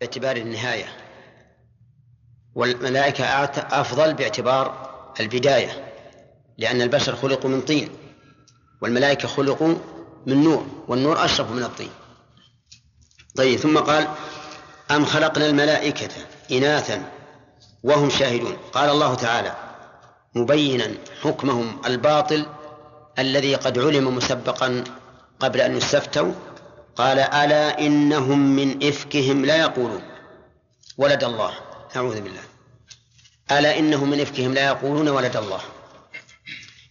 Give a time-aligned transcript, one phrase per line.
[0.00, 0.86] باعتبار النهاية
[2.54, 3.24] والملائكة
[3.80, 4.90] أفضل باعتبار
[5.20, 5.92] البداية
[6.58, 7.88] لأن البشر خلقوا من طين
[8.80, 9.74] والملائكة خلقوا
[10.26, 11.90] من نور والنور أشرف من الطين.
[13.36, 14.08] طيب ثم قال
[14.90, 16.14] أم خلقنا الملائكة
[16.52, 17.02] إناثا
[17.82, 19.54] وهم شاهدون؟ قال الله تعالى
[20.34, 22.46] مبينا حكمهم الباطل
[23.18, 24.84] الذي قد علم مسبقا
[25.40, 26.32] قبل أن يستفتوا
[26.98, 30.02] قال ألا إنهم من إفكهم لا يقولون.
[30.96, 31.54] ولد الله.
[31.96, 32.42] أعوذ بالله.
[33.50, 35.60] ألا إنهم من إفكهم لا يقولون ولد الله.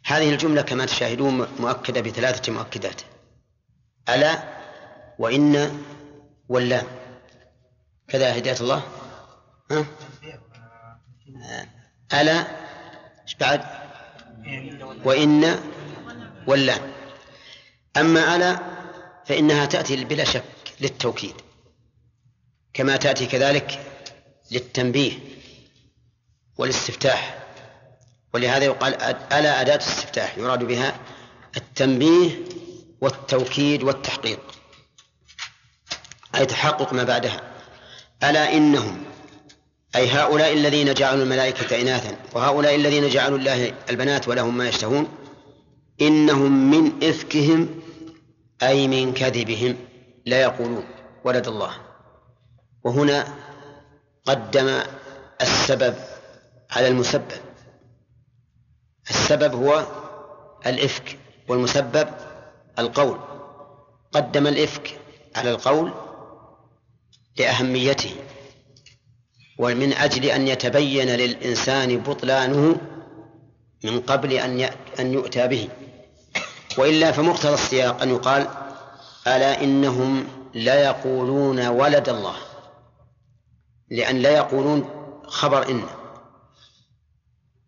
[0.05, 3.02] هذه الجملة كما تشاهدون مؤكدة بثلاثة مؤكدات.
[4.09, 4.43] ألا
[5.20, 5.83] وإن
[6.49, 6.85] واللام.
[8.08, 8.83] كذا هداية الله.
[9.71, 9.85] ها؟
[12.13, 12.47] ألا.
[13.23, 13.61] إيش بعد؟
[15.05, 15.59] وإن
[16.47, 16.81] واللام.
[17.97, 18.77] أما ألا
[19.27, 20.44] فإنها تأتي بلا شك
[20.81, 21.34] للتوكيد
[22.73, 23.80] كما تأتي كذلك
[24.52, 25.12] للتنبيه
[26.58, 27.44] والاستفتاح.
[28.34, 29.02] ولهذا يقال
[29.34, 31.00] ألا أداة استفتاح يراد بها
[31.58, 32.39] التنبيه
[33.02, 34.39] والتوكيد والتحقيق.
[36.36, 37.41] أي تحقق ما بعدها.
[38.23, 39.03] ألا إنهم
[39.95, 45.08] أي هؤلاء الذين جعلوا الملائكة إناثا وهؤلاء الذين جعلوا الله البنات ولهم ما يشتهون
[46.02, 47.81] إنهم من إفكهم
[48.63, 49.77] أي من كذبهم
[50.25, 50.86] لا يقولون
[51.23, 51.73] ولد الله.
[52.83, 53.27] وهنا
[54.25, 54.80] قدم
[55.41, 55.95] السبب
[56.72, 57.41] على المسبب.
[59.09, 59.85] السبب هو
[60.66, 62.08] الإفك والمسبب
[62.80, 63.19] القول.
[64.11, 65.00] قدم الإفك
[65.35, 65.94] على القول
[67.38, 68.16] لأهميته
[69.59, 72.78] ومن أجل أن يتبين للإنسان بطلانه
[73.83, 74.33] من قبل
[75.00, 75.69] أن يؤتى به.
[76.78, 78.47] وإلا فمقتضى السياق أن يقال
[79.28, 82.36] ألا إنهم لا يقولون ولد الله
[83.89, 84.89] لأن لا يقولون
[85.28, 85.84] خبر إن.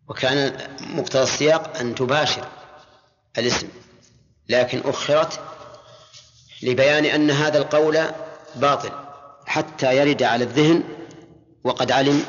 [0.08, 2.48] وكان مقتضى السياق أن تباشر
[3.38, 3.68] الاسم
[4.48, 5.40] لكن أخرت
[6.62, 8.00] لبيان أن هذا القول
[8.56, 8.90] باطل
[9.46, 10.82] حتى يرد على الذهن
[11.64, 12.24] وقد علم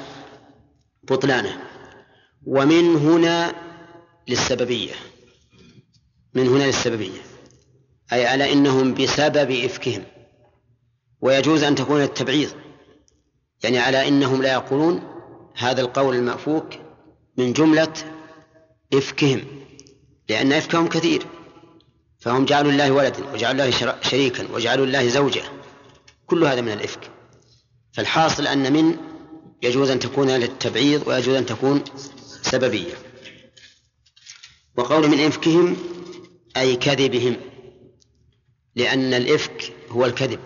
[1.04, 1.60] بطلانه.
[2.46, 3.54] ومن هنا
[4.28, 5.11] للسببية.
[6.34, 7.22] من هنا للسببية.
[8.14, 10.04] أي على إنهم بسبب إفكهم.
[11.22, 12.50] ويجوز أن تكون التبعيض.
[13.64, 15.04] يعني على إنهم لا يقولون
[15.56, 16.74] هذا القول المأفوك
[17.38, 17.94] من جملة
[18.94, 19.46] إفكهم.
[20.30, 21.26] لأن إفكهم كثير.
[22.20, 25.44] فهم جعلوا الله ولدا وجعلوا الله شريكا وجعلوا الله زوجة
[26.26, 27.10] كل هذا من الإفك.
[27.94, 28.98] فالحاصل أن من
[29.64, 31.84] يجوز أن تكون للتبعيض ويجوز أن تكون
[32.42, 32.94] سببية.
[34.78, 35.78] وقول من إفكهم
[36.58, 37.38] أي كذبهم
[38.76, 40.40] لأن الإفك هو الكذب.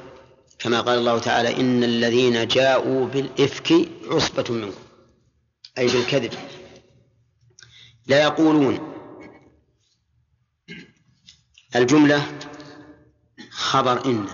[0.60, 3.74] كما قال الله تعالى إن الذين جاءوا بالإفك
[4.08, 4.82] عصبة منكم
[5.78, 6.34] أي بالكذب.
[8.08, 8.94] لا يقولون
[11.76, 12.40] الجملة
[13.52, 14.28] خبر إن.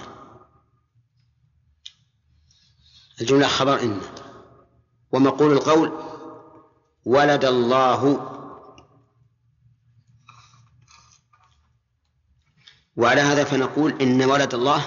[3.21, 4.01] الجملة خبر إن.
[5.11, 5.91] ومقول القول
[7.05, 8.31] ولد الله
[12.97, 14.85] وعلى هذا فنقول إن ولد الله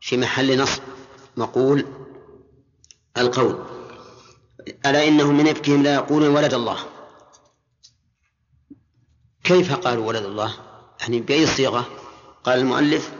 [0.00, 0.82] في محل نصب
[1.36, 1.86] مقول
[3.16, 3.64] القول.
[4.86, 6.78] ألا إنهم من إفكهم لا يقولون ولد الله؟
[9.44, 10.54] كيف قالوا ولد الله؟
[11.00, 11.86] يعني بأي صيغة؟
[12.44, 13.12] قال المؤلف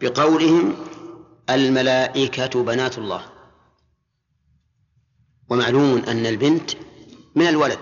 [0.00, 0.76] بقولهم
[1.50, 3.22] الملائكة بنات الله.
[5.48, 6.70] ومعلوم أن البنت
[7.34, 7.78] من الولد.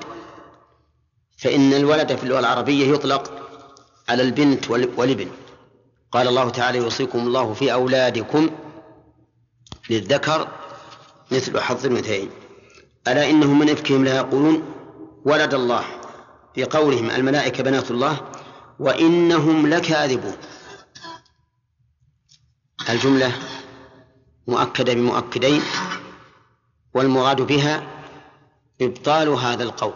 [1.38, 3.48] فإن الولد في اللغة العربية يطلق
[4.08, 5.30] على البنت والابن.
[6.12, 8.50] قال الله تعالى يوصيكم الله في أولادكم
[9.90, 10.48] للذكر
[11.32, 12.30] مثل حظ الأنثيين
[13.08, 14.62] ألا إنهم من إفكهم لا يقولون
[15.24, 15.84] ولد الله.
[16.54, 18.20] في قولهم الملائكة بنات الله
[18.78, 20.36] وإنهم لكاذبون.
[22.88, 23.32] الجملة
[24.46, 25.62] مؤكدة بمؤكدين
[26.94, 27.82] والمراد بها
[28.80, 29.94] إبطال هذا القول.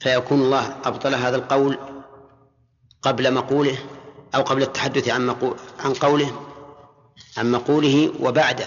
[0.00, 1.78] فيكون الله أبطل هذا القول
[3.02, 3.78] قبل مقوله
[4.34, 6.40] أو قبل التحدث عن مقول عن قوله
[7.36, 8.66] عن مقوله وبعده.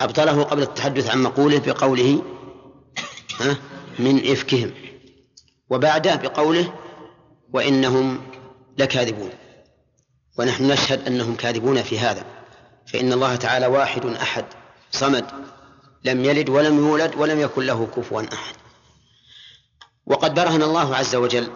[0.00, 2.22] أبطله قبل التحدث عن مقوله بقوله
[3.40, 3.56] ها
[3.98, 4.70] من إفكهم.
[5.70, 6.72] وبعده بقوله
[7.52, 8.20] وإنهم
[8.78, 9.30] لكاذبون.
[10.38, 12.24] ونحن نشهد أنهم كاذبون في هذا.
[12.86, 14.44] فإن الله تعالى واحد أحد
[14.90, 15.24] صمد
[16.04, 18.54] لم يلد ولم يولد ولم يكن له كفوا أحد.
[20.06, 21.50] وقد برهن الله عز وجل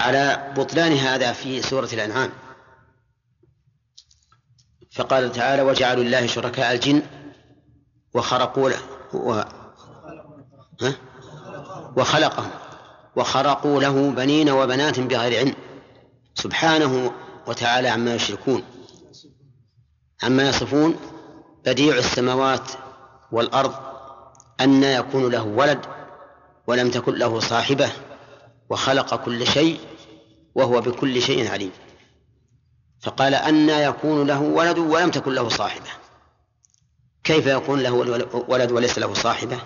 [0.00, 2.30] على بطلان هذا في سورة الأنعام.
[4.92, 7.02] فقال تعالى وجعلوا الله شركاء الجن
[8.14, 8.78] وخرقوا له
[9.14, 9.32] و...
[10.82, 10.94] ها؟
[11.96, 12.50] وخلقهم
[13.16, 15.54] وخرقوا له بنين وبنات بغير علم.
[16.34, 17.12] سبحانه
[17.46, 18.64] وتعالى عما يشركون.
[20.22, 20.96] عما يصفون
[21.66, 22.70] بديع السماوات
[23.32, 23.74] والأرض
[24.60, 25.80] أن يكون له ولد
[26.66, 27.92] ولم تكن له صاحبة
[28.72, 29.80] وخلق كل شيء
[30.54, 31.70] وهو بكل شيء عليم.
[33.00, 35.90] فقال أن يكون له ولد ولم تكن له صاحبة.
[37.24, 37.92] كيف يكون له
[38.48, 39.58] ولد وليس له صاحبة؟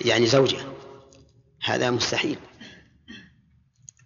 [0.00, 0.58] يعني زوجة.
[1.64, 2.38] هذا مستحيل.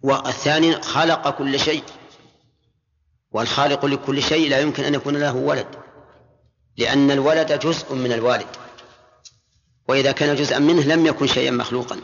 [0.03, 1.83] والثاني خلق كل شيء.
[3.31, 5.67] والخالق لكل شيء لا يمكن أن يكون له ولد
[6.77, 8.47] لأن الولد جزء من الوالد.
[9.87, 11.99] وإذا كان جزءا منه لم يكن شيئا مخلوقا.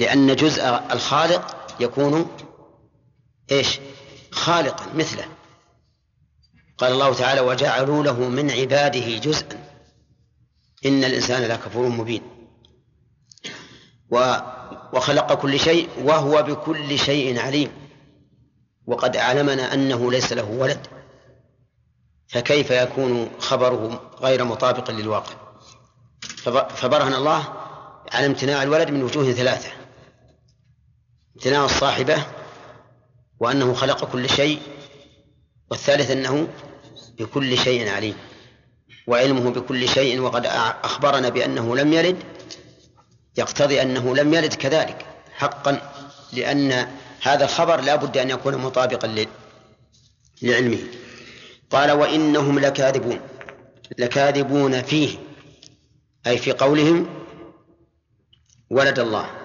[0.00, 0.62] لأن جزء
[0.92, 2.30] الخالق يكون
[3.52, 3.78] إيش؟
[4.30, 5.24] خالقا مثله.
[6.78, 9.64] قال الله تعالى وجعلوا له من عباده جزءا.
[10.86, 12.22] إن الإنسان لكفور مبين.
[14.92, 17.72] وخلق كل شيء وهو بكل شيء عليم.
[18.86, 20.86] وقد أعلمنا أنه ليس له ولد.
[22.28, 25.34] فكيف يكون خبره غير مطابق للواقع؟
[26.68, 27.48] فبرهن الله
[28.12, 29.79] على امتناع الولد من وجوه ثلاثة.
[31.36, 32.26] امتناع الصاحبة
[33.40, 34.60] وأنه خلق كل شيء
[35.70, 36.48] والثالث أنه
[37.18, 38.16] بكل شيء عليم
[39.06, 40.46] وعلمه بكل شيء وقد
[40.84, 42.16] أخبرنا بأنه لم يلد
[43.38, 45.92] يقتضي أنه لم يلد كذلك حقا
[46.32, 46.88] لأن
[47.22, 49.26] هذا الخبر لا بد أن يكون مطابقا
[50.42, 50.78] لعلمه.
[51.70, 53.20] قال وإنهم لكاذبون
[53.98, 55.18] لكاذبون فيه
[56.26, 57.06] أي في قولهم
[58.70, 59.39] ولد الله.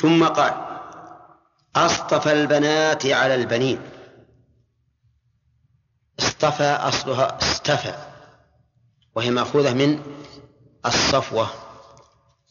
[0.00, 0.54] ثم قال
[1.76, 3.80] أصطفى البنات على البنين.
[6.18, 7.94] اصطفى أصلها استفى
[9.14, 10.02] وهي مأخوذة من
[10.86, 11.50] الصفوة.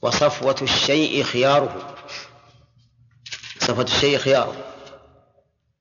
[0.02, 1.96] وصفوة الشيء خياره.
[3.60, 4.56] صفوة الشيء خياره.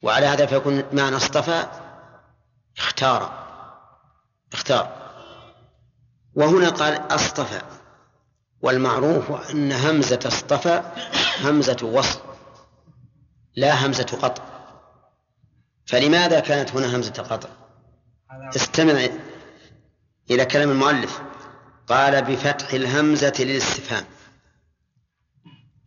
[0.02, 1.66] وعلى هذا فيكون معنى اصطفى
[2.78, 3.46] اختار.
[4.52, 4.92] اختار.
[6.34, 7.62] وهنا قال أصطفى.
[8.62, 10.82] والمعروف أن همزة اصطفى
[11.42, 12.20] همزة وصل
[13.56, 14.42] لا همزة قطع.
[15.86, 17.48] فلماذا كانت هنا همزة قطع
[18.56, 19.08] استمع
[20.30, 21.20] إلى كلام المؤلف.
[21.88, 24.04] قال بفتح الهمزة للاستفهام.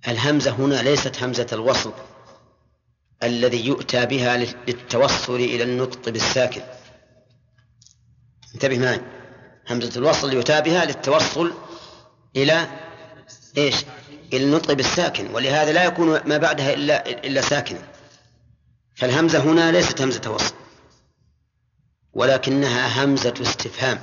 [0.08, 1.94] الهمزة هنا ليست همزة الوصل
[3.24, 6.62] الذي يؤتى بها للتوصل إلى النطق بالساكن.
[8.54, 9.02] انتبه معي.
[9.70, 11.54] همزة الوصل يؤتى بها للتوصل
[12.36, 12.68] إلى
[13.58, 13.76] إيش؟
[14.34, 17.88] النطق بالساكن ولهذا لا يكون ما بعدها إلا إلا ساكنا.
[18.96, 20.54] فالهمزة هنا ليست همزة وصل
[22.14, 24.02] ولكنها همزة استفهام.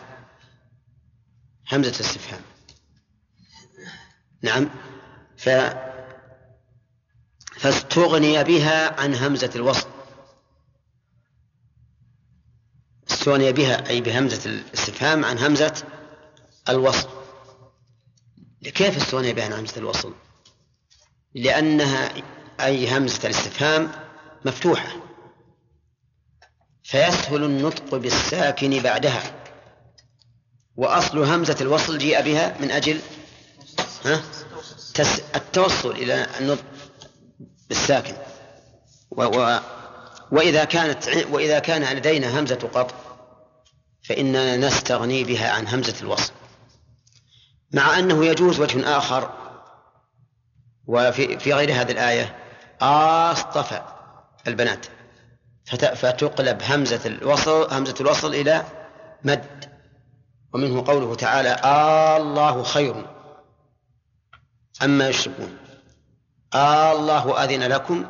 [1.72, 2.40] همزة استفهام.
[4.42, 4.70] نعم.
[5.36, 5.48] ف
[7.56, 9.88] فاستغني بها عن همزة الوصل.
[13.10, 15.82] استغني بها أي بهمزة الاستفهام عن همزة
[16.68, 17.17] الوصل.
[18.62, 20.14] كيف استغني بها عن همزة الوصل؟
[21.34, 22.12] لأنها
[22.60, 23.92] أي همزة الاستفهام
[24.44, 24.88] مفتوحة.
[26.82, 29.44] فيسهل النطق بالساكن بعدها.
[30.76, 33.00] وأصل همزة الوصل جيء بها من أجل
[34.04, 34.22] ها؟
[35.34, 36.64] التوصل إلى النطق
[37.68, 38.14] بالساكن.
[39.10, 39.60] و و
[40.32, 42.96] وإذا كانت وإذا كان لدينا همزة قطع
[44.02, 46.32] فإننا نستغني بها عن همزة الوصل.
[47.72, 49.30] مع أنه يجوز وجه آخر.
[50.86, 52.36] وفي في غير هذه الآية
[52.80, 53.82] آصطفى
[54.46, 54.86] البنات.
[55.96, 58.64] فتقلب همزة الوصل همزة الوصل إلى
[59.24, 59.78] مد.
[60.54, 61.54] ومنه قوله تعالى
[62.16, 63.06] الله خير
[64.82, 65.56] أما يشركون
[66.54, 68.06] الله أذن لكم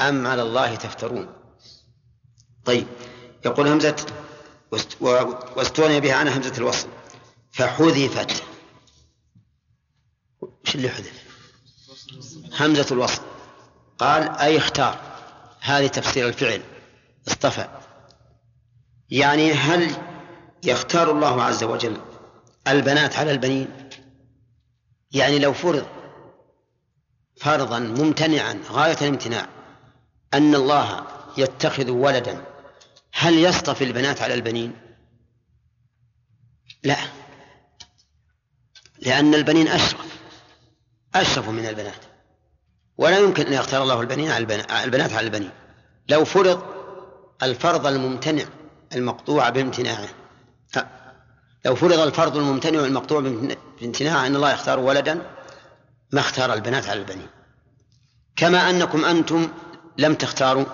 [0.00, 1.28] أم على الله تفترون
[2.64, 2.86] طيب
[3.44, 3.96] يقول همزة
[5.56, 6.88] واستغني بها عن همزة الوصل.
[7.52, 8.42] فحذفت
[10.64, 11.22] وش اللي حذف
[12.60, 13.22] همزة الوصل
[13.98, 14.98] قال أي اختار
[15.60, 16.62] هذه تفسير الفعل
[17.28, 17.68] اصطفى.
[19.10, 19.96] يعني هل
[20.64, 22.00] يختار الله عز وجل
[22.68, 23.90] البنات على البنين؟
[25.12, 25.86] يعني لو فرض
[27.40, 29.48] فرضا ممتنعا غاية الامتناع
[30.34, 31.06] أن الله
[31.38, 32.44] يتخذ ولدا
[33.12, 34.72] هل يصطفي البنات على البنين؟
[36.82, 36.96] لا.
[38.98, 40.15] لأن البنين أشرف.
[41.20, 42.04] أشرف من البنات.
[42.98, 44.44] ولا يمكن أن يختار الله البنين على
[44.84, 45.50] البنات على البنين.
[46.08, 46.62] لو فرض
[47.42, 48.44] الفرض الممتنع
[48.94, 50.08] المقطوع بامتناعه.
[51.64, 53.20] لو فرض الفرض الممتنع المقطوع
[53.80, 55.22] بامتناع أن الله يختار ولدا
[56.12, 57.28] ما اختار البنات على البنين.
[58.36, 59.48] كما أنكم أنتم
[59.98, 60.64] لم تختاروا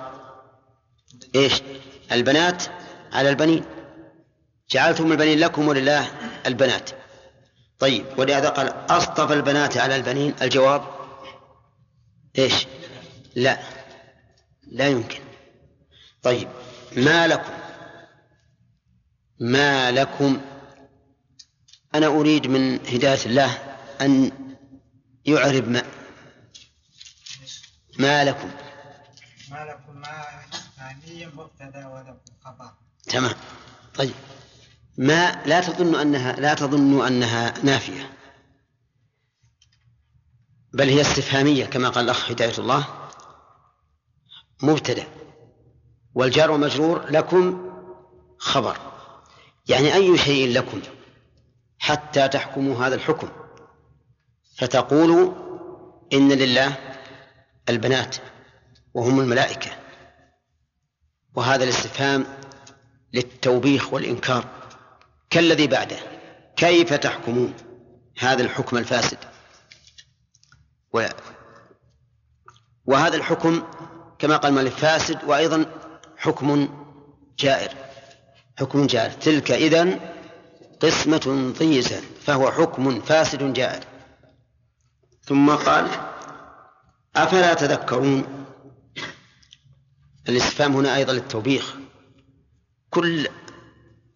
[1.34, 1.62] إيش؟
[2.12, 2.62] البنات
[3.12, 3.64] على البنين.
[4.70, 6.08] جعلتم البنين لكم ولله
[6.46, 6.90] البنات.
[7.82, 10.34] طيب ولهذا قال أصطفى البنات على البنين.
[10.42, 10.82] الجواب
[12.38, 12.66] إيش؟
[13.34, 13.58] لا
[14.66, 15.20] لا يمكن.
[16.22, 16.48] طيب
[16.96, 17.52] ما لكم؟
[19.40, 20.40] ما لكم؟
[21.94, 23.58] أنا أريد من هداية الله
[24.00, 24.32] أن
[25.24, 25.82] يعرب ما
[27.98, 28.50] ما لكم؟
[29.50, 30.24] ما لكم ما
[30.76, 32.72] ثانيا مبتدأ ولكم خبر
[33.08, 33.34] تمام.
[33.94, 34.14] طيب.
[34.98, 38.12] ما لا تظن أنها لا تظن أنها نافية.
[40.74, 42.88] بل هي استفهامية كما قال الأخ هداية الله.
[44.62, 45.06] مبتدأ.
[46.14, 47.72] والجار ومجرور لكم
[48.38, 48.76] خبر.
[49.68, 50.80] يعني أي شيء لكم
[51.78, 53.28] حتى تحكموا هذا الحكم.
[54.58, 55.32] فتقولوا
[56.12, 56.76] إن لله
[57.68, 58.16] البنات
[58.94, 59.70] وهم الملائكة.
[61.34, 62.26] وهذا الاستفهام
[63.12, 64.61] للتوبيخ والإنكار.
[65.32, 65.98] كالذي بعده.
[66.56, 67.54] كيف تحكمون؟
[68.18, 69.18] هذا الحكم الفاسد.
[70.92, 71.06] و
[72.86, 73.62] وهذا الحكم
[74.18, 75.66] كما قال مالك فاسد وأيضا
[76.16, 76.68] حكم
[77.38, 77.70] جائر.
[78.58, 79.10] حكم جائر.
[79.10, 80.00] تلك إذن
[80.80, 83.84] قسمة ضيزى فهو حكم فاسد جائر.
[85.24, 85.88] ثم قال
[87.16, 88.46] أفلا تذكرون؟
[90.28, 91.76] الاستفهام هنا أيضا للتوبيخ.
[92.90, 93.28] كل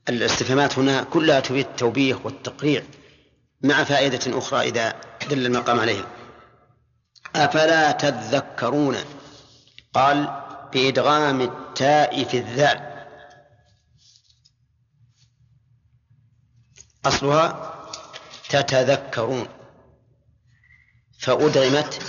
[0.09, 2.83] الاستفهامات هنا كلها تفيد التوبيخ والتقريع
[3.63, 4.95] مع فائدة أخرى إذا
[5.31, 6.07] دل المقام عليها.
[7.37, 8.97] أفلا تذكرون؟
[9.95, 13.07] قال بإدغام التاء في الذال
[17.07, 17.73] أصلها
[18.49, 19.49] تتذكرون.
[21.19, 22.03] فأدغمت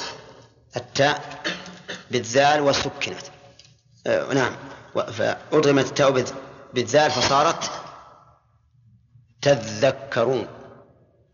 [0.76, 1.44] التاء
[2.12, 3.22] بالذال وسكنت.
[4.08, 4.56] آه نعم.
[4.96, 6.26] فأدغمت التاء
[6.74, 7.87] بالذال فصارت
[9.48, 10.48] تذكرون.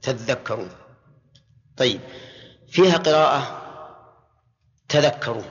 [0.02, 0.70] تذكرون.
[1.78, 2.02] طيب
[2.72, 3.62] فيها قراءة
[4.90, 5.46] تذكرون.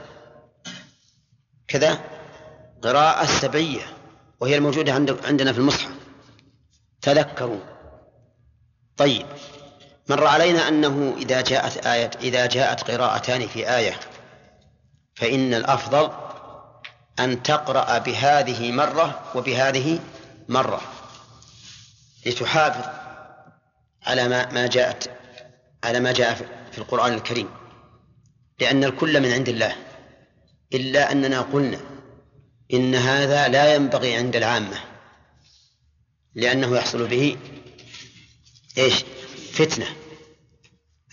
[1.67, 1.99] كذا
[2.81, 3.81] قراءة سبعية
[4.39, 4.93] وهي الموجودة
[5.25, 5.91] عندنا في المصحف.
[7.01, 7.61] تذكرون.
[8.97, 9.25] طيب
[10.09, 13.99] مر علينا أنه إذا جاءت آية إذا جاءت قراءتان في آية
[15.15, 16.11] فإن الأفضل
[17.19, 19.99] أن تقرأ بهذه مرة وبهذه
[20.49, 20.81] مرة.
[22.25, 22.85] لتحافظ
[24.03, 25.11] على ما ما جاءت
[25.83, 26.33] على ما جاء
[26.71, 27.49] في القرآن الكريم.
[28.59, 29.75] لأن الكل من عند الله
[30.73, 31.79] إلا أننا قلنا
[32.73, 34.77] إن هذا لا ينبغي عند العامة
[36.35, 37.37] لأنه يحصل به
[38.77, 39.03] إيش؟
[39.53, 39.85] فتنة.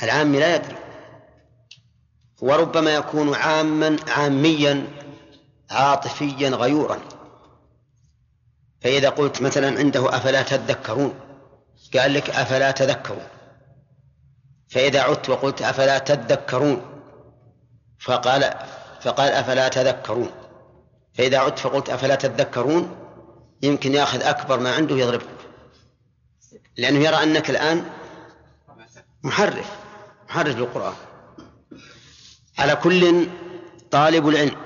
[0.02, 0.76] العام لا يدري.
[2.40, 4.86] وربما يكون عاما عاميا
[5.70, 7.19] عاطفيا غيورا.
[8.80, 11.14] فإذا قلت مثلا عنده أفلا تذكرون
[11.94, 13.26] قال لك أفلا تذكرون.
[14.68, 16.82] فإذا عدت وقلت أفلا تذكرون
[18.00, 18.54] فقال
[19.00, 20.30] فقال أفلا تذكرون.
[21.14, 22.96] فإذا عدت فقلت أفلا تذكرون
[23.62, 25.40] يمكن يأخذ أكبر ما عنده يضربك.
[26.76, 27.84] لأنه يرى أنك الآن
[29.22, 29.70] محرف
[30.28, 30.94] محرف للقرآن
[32.58, 33.26] على كل
[33.90, 34.56] طالب العلم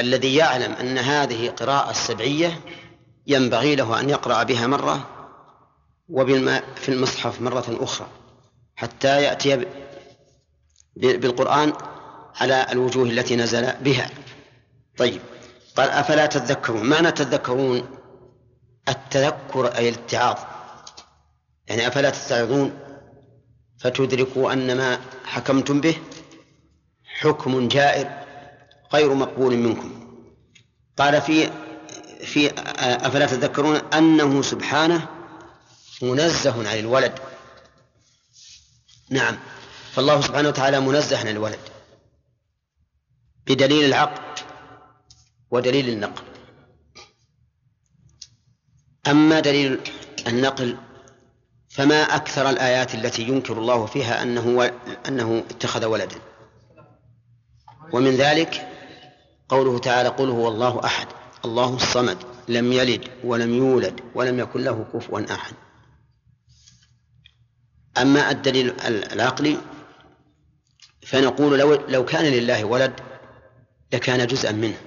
[0.00, 2.60] الذي يعلم أن هذه قراءة السبعية
[3.28, 5.08] ينبغي له أن يقرأ بها مرة
[6.08, 8.08] وبالماء في المصحف مرة أخرى
[8.76, 9.66] حتى يأتي
[10.96, 11.72] بالقرآن
[12.40, 14.10] على الوجوه التي نزل بها.
[14.96, 15.20] طيب
[15.76, 17.88] قال أفلا تذكرون؟ معنى تذكرون
[18.88, 20.36] التذكر أي الاتعاظ.
[21.66, 22.78] يعني أفلا تتعظون
[23.78, 25.96] فتدركوا أن ما حكمتم به
[27.04, 28.10] حكم جائر
[28.92, 29.90] غير مقبول منكم.
[30.96, 31.50] قال في
[32.24, 35.08] في أفلا تذكرون أنه سبحانه
[36.02, 37.18] منزه عن الولد.
[39.10, 39.38] نعم.
[39.92, 41.58] فالله سبحانه وتعالى منزه عن الولد.
[43.46, 44.42] بدليل العقل
[45.50, 46.22] ودليل النقل.
[49.06, 49.80] أما دليل
[50.26, 50.76] النقل
[51.68, 54.72] فما أكثر الآيات التي ينكر الله فيها أنه
[55.08, 56.20] أنه اتخذ ولدا.
[57.92, 58.68] ومن ذلك
[59.48, 61.17] قوله تعالى قل هو الله أحد.
[61.44, 62.18] الله الصمد
[62.48, 65.54] لم يلد ولم يولد ولم يكن له كفوا أحد.
[67.98, 68.80] أما الدليل
[69.12, 69.58] العقلي
[71.06, 73.00] فنقول لو لو كان لله ولد
[73.92, 74.80] لكان جزءا منه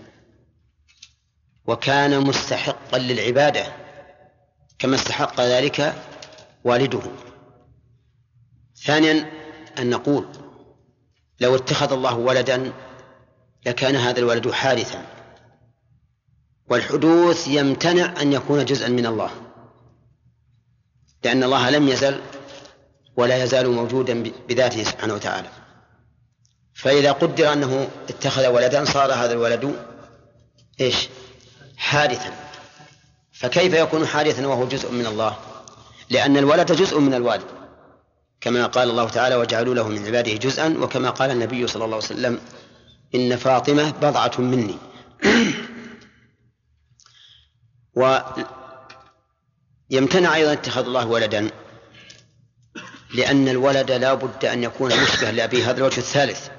[1.65, 3.73] وكان مستحقا للعبادة
[4.79, 5.95] كما استحق ذلك
[6.63, 7.01] والده.
[8.75, 9.31] ثانيا
[9.79, 10.25] أن نقول
[11.39, 12.73] لو اتخذ الله ولدا
[13.65, 15.20] لكان هذا الولد حادثا
[16.69, 19.31] والحدوث يمتنع أن يكون جزءا من الله
[21.23, 22.21] لأن الله لم يزل
[23.15, 25.47] ولا يزال موجودا بذاته سبحانه وتعالى.
[26.73, 29.75] فإذا قدر أنه اتخذ ولدا صار هذا الولد
[30.81, 31.09] إيش؟
[31.77, 32.33] حادثا.
[33.33, 35.37] فكيف يكون حادثا وهو جزء من الله؟
[36.09, 37.45] لأن الولد جزء من الوالد
[38.41, 40.77] كما قال الله تعالى وجعلوا له من عباده جزءا.
[40.79, 42.39] وكما قال النبي صلى الله عليه وسلم
[43.15, 44.75] إن فاطمة بضعة مني.
[47.95, 48.45] ويمتنع
[50.35, 51.51] أيضا اتخاذ الله ولدا
[53.15, 55.69] لأن الولد لا بد أن يكون مشبها لأبيه.
[55.69, 56.49] هذا الوجه الثالث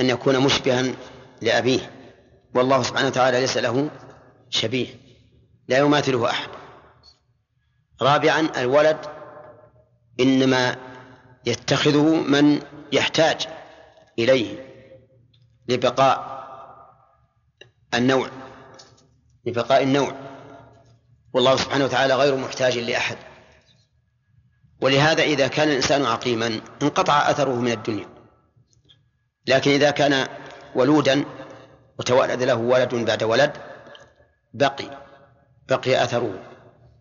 [0.00, 0.94] أن يكون مشبها
[1.42, 1.90] لأبيه.
[2.54, 3.90] والله سبحانه وتعالى ليس له
[4.50, 4.86] شبيه
[5.68, 6.48] لا يماثله أحد.
[8.02, 8.98] رابعا الولد
[10.20, 10.76] إنما
[11.46, 12.62] يتخذه من
[12.92, 13.46] يحتاج
[14.18, 14.66] إليه
[15.68, 16.36] لبقاء
[17.94, 18.30] النوع.
[19.46, 20.12] لبقاء النوع.
[21.32, 23.16] والله سبحانه وتعالى غير محتاج لأحد.
[24.80, 28.08] ولهذا إذا كان الإنسان عقيما انقطع أثره من الدنيا.
[29.46, 30.28] لكن إذا كان
[30.74, 31.24] ولودا
[31.98, 33.52] وتولد له ولد بعد ولد
[34.54, 34.98] بقي
[35.68, 36.38] بقي أثره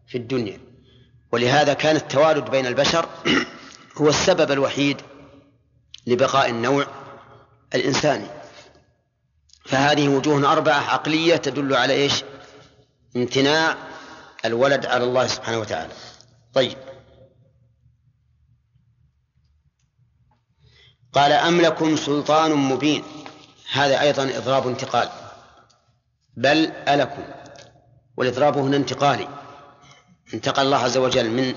[0.08, 0.60] في الدنيا.
[1.32, 3.10] ولهذا كان التوالد بين البشر
[4.02, 5.02] هو السبب الوحيد
[6.08, 6.86] لبقاء النوع
[7.76, 8.28] الإنساني.
[9.66, 12.24] فهذه وجوه أربعة عقلية تدل على إيش؟
[13.16, 13.78] امتناع
[14.46, 15.94] الولد على الله سبحانه وتعالى.
[16.54, 16.78] طيب.
[21.14, 23.04] قال أم لكم سلطان مبين.
[23.72, 25.10] هذا أيضا إضراب انتقال.
[26.38, 27.24] بل ألكم.
[28.18, 29.28] والإضراب هنا انتقالي.
[30.34, 31.56] انتقل الله عز وجل من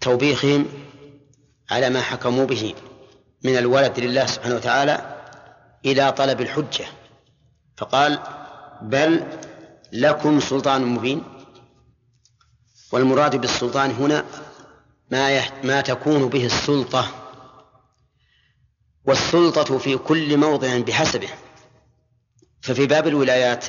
[0.00, 0.66] توبيخهم
[1.70, 2.74] على ما حكموا به
[3.44, 5.16] من الولد لله سبحانه وتعالى
[5.84, 6.86] إلى طلب الحجة.
[7.76, 8.18] فقال
[8.82, 9.24] بل
[9.92, 11.24] لكم سلطان مبين.
[12.92, 14.24] والمراد بالسلطان هنا
[15.10, 15.62] ما.
[15.64, 17.10] ما تكون به السلطة.
[19.04, 21.28] والسلطة في كل موضع بحسبه.
[22.60, 23.66] ففي باب الولايات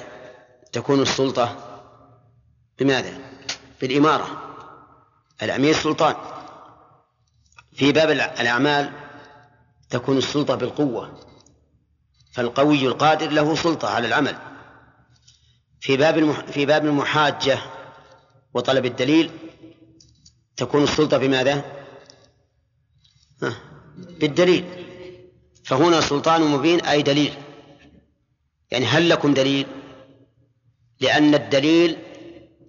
[0.71, 1.57] تكون السلطة
[2.79, 3.19] بماذا؟
[3.81, 4.55] بالإمارة.
[5.43, 6.15] الأمير سلطان.
[7.73, 8.93] في باب الأعمال
[9.89, 11.19] تكون السلطة بالقوة.
[12.33, 14.50] فالقوي القادر له سلطة على العمل.
[15.81, 16.31] في باب.
[16.51, 17.59] في باب المحاجة
[18.53, 19.31] وطلب الدليل
[20.57, 21.63] تكون السلطة بماذا؟
[23.97, 24.65] بالدليل
[25.63, 27.33] فهنا سلطان مبين أي دليل
[28.71, 29.67] يعني هل لكم دليل؟
[30.99, 31.97] لأن الدليل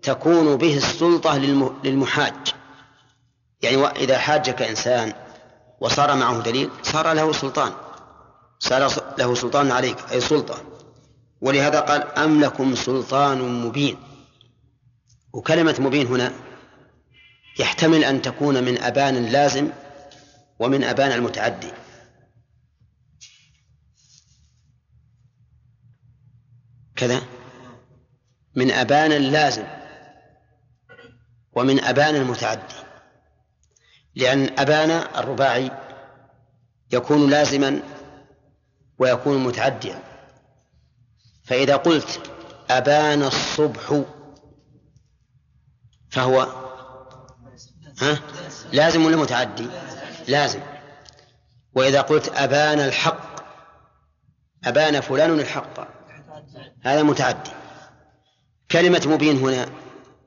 [0.02, 1.38] تكون به السلطة
[1.84, 2.54] للمحاج
[3.62, 5.12] يعني إذا حاجك إنسان
[5.80, 7.72] وصار معه دليل صار له سلطان
[8.58, 10.71] صار له سلطان عليك أي سلطة
[11.42, 13.96] ولهذا قال أم لكم سلطان مبين.
[15.32, 16.32] وكلمة مبين هنا
[17.58, 19.70] يحتمل أن تكون من أبان اللازم
[20.58, 21.70] ومن أبان المتعدي.
[26.96, 27.22] كذا.
[28.54, 29.64] من أبان اللازم
[31.52, 32.74] ومن أبان المتعدي.
[34.14, 35.70] لأن أبان الرباعي
[36.92, 37.82] يكون لازما
[38.98, 40.11] ويكون متعديا.
[41.44, 42.20] فإذا قلت
[42.70, 44.02] أبان الصبح
[46.10, 46.46] فهو
[48.00, 48.18] ها؟
[48.72, 49.66] لازم ولا متعدي؟
[50.28, 50.60] لازم.
[51.74, 53.42] وإذا قلت أبان الحق
[54.64, 55.88] أبان فلان الحق
[56.82, 57.50] هذا متعدي.
[58.70, 59.66] كلمة مبين هنا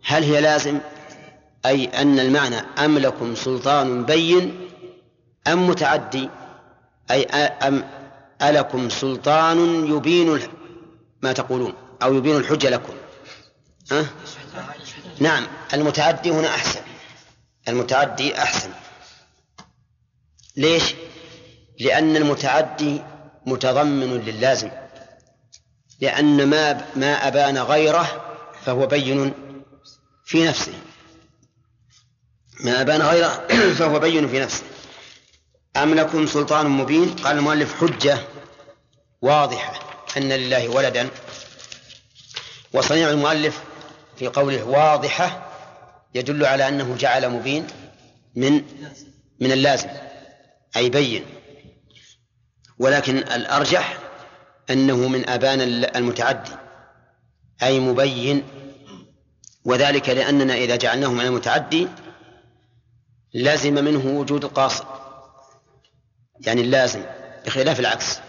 [0.06, 0.80] هل هي لازم؟
[1.65, 4.69] أي أن المعنى أم لكم سلطان بين
[5.47, 6.30] أم متعدي؟
[7.12, 7.84] أي أم
[8.41, 10.39] ألكم سلطان يبين
[11.21, 11.73] ما تقولون
[12.04, 12.93] أو يبين الحجة لكم.
[13.91, 14.06] أه؟
[15.19, 16.82] نعم المتعدي هنا أحسن.
[17.67, 18.69] المتعدي أحسن.
[20.58, 20.95] ليش؟
[21.80, 23.01] لأن المتعدي
[23.45, 24.71] متضمن للازم
[26.01, 29.34] لأن ما ما أبان غيره فهو بين
[30.25, 30.73] في نفسه.
[32.60, 33.47] ما أبان غيره
[33.78, 34.63] فهو بين في نفسه.
[35.78, 38.17] أم لكم سلطان مبين؟ قال المؤلف حجة
[39.21, 39.85] واضحة.
[40.17, 41.10] أن لله ولدا.
[42.73, 43.63] وصنيع المؤلف
[44.17, 45.51] في قوله واضحة
[46.15, 47.67] يدل على أنه جعل مبين
[48.36, 48.63] من
[49.39, 49.89] من اللازم
[50.75, 51.25] أي بين.
[52.80, 53.97] ولكن الأرجح
[54.69, 55.62] أنه من أبان
[55.95, 56.51] المتعدي
[57.63, 58.43] أي مبين.
[59.65, 61.88] وذلك لأننا إذا جعلناه من المتعدي
[63.34, 64.86] لازم منه وجود القاصد.
[66.39, 67.04] يعني اللازم
[67.45, 68.19] بخلاف العكس.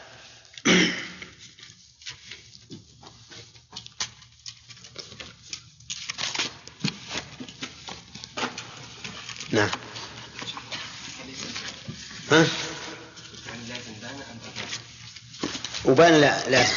[15.97, 16.75] وبان لا لازم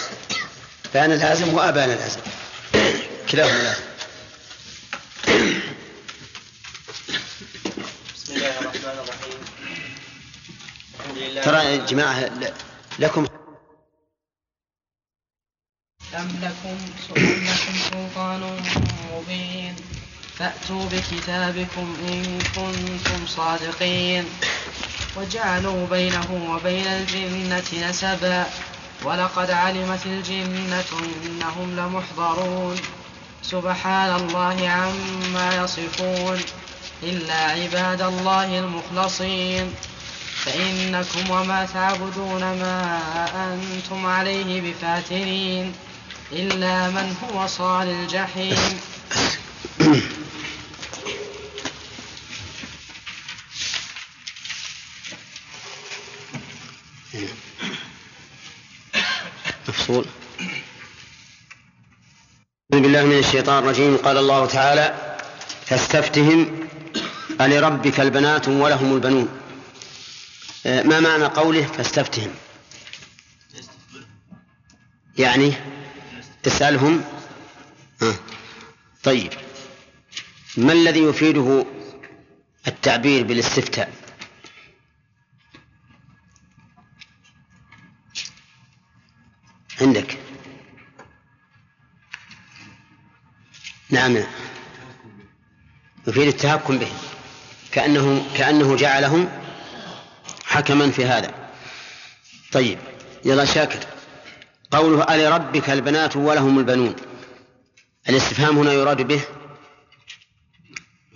[0.93, 2.21] بان لازم وأبان لازم
[3.29, 3.83] كلاهما لازم.
[8.15, 9.39] بسم الله الرحمن الرحيم.
[10.99, 11.41] الحمد لله.
[11.41, 12.31] ترى يا جماعة
[12.99, 13.27] لكم
[16.15, 16.77] أم لكم
[17.17, 18.41] أم لكم سلطان
[19.11, 19.75] مبين.
[20.37, 24.25] فأتوا بكتابكم إن كنتم صادقين.
[25.15, 28.49] وجعلوا بينه وبين الجنة نسبا.
[29.03, 30.83] ولقد علمت الجنة
[31.25, 32.75] إنهم لمحضرون.
[33.43, 36.39] سبحان الله عما يصفون.
[37.03, 39.73] إلا عباد الله المخلصين.
[40.45, 42.99] فإنكم وما تعبدون ما
[43.35, 45.73] أنتم عليه بفاتنين.
[46.31, 48.79] إلا من هو صال الجحيم.
[59.89, 60.05] مفصول
[62.73, 63.97] أعوذ بالله من الشيطان الرجيم.
[63.97, 65.17] قال الله تعالى
[65.65, 66.67] فاستفتهم
[67.41, 69.29] ألربك البنات ولهم البنون.
[70.65, 72.31] آه، ما معنى قوله فاستفتهم
[75.17, 75.53] يعني
[76.47, 77.03] اسألهم
[78.01, 78.15] آه.
[79.03, 79.33] طيب.
[80.57, 81.65] ما الذي يفيده
[82.67, 83.93] التعبير بالاستفتاء؟
[89.81, 90.17] عندك.
[93.89, 94.17] نعم.
[96.07, 96.97] يفيد التهكم بهم
[97.71, 99.29] كأنه كأنه جعلهم
[100.45, 101.33] حكما في هذا.
[102.51, 102.79] طيب.
[103.25, 103.79] يلا شاكر.
[104.71, 106.95] قوله ألربك البنات ولهم البنون.
[108.09, 109.21] الاستفهام هنا يراد به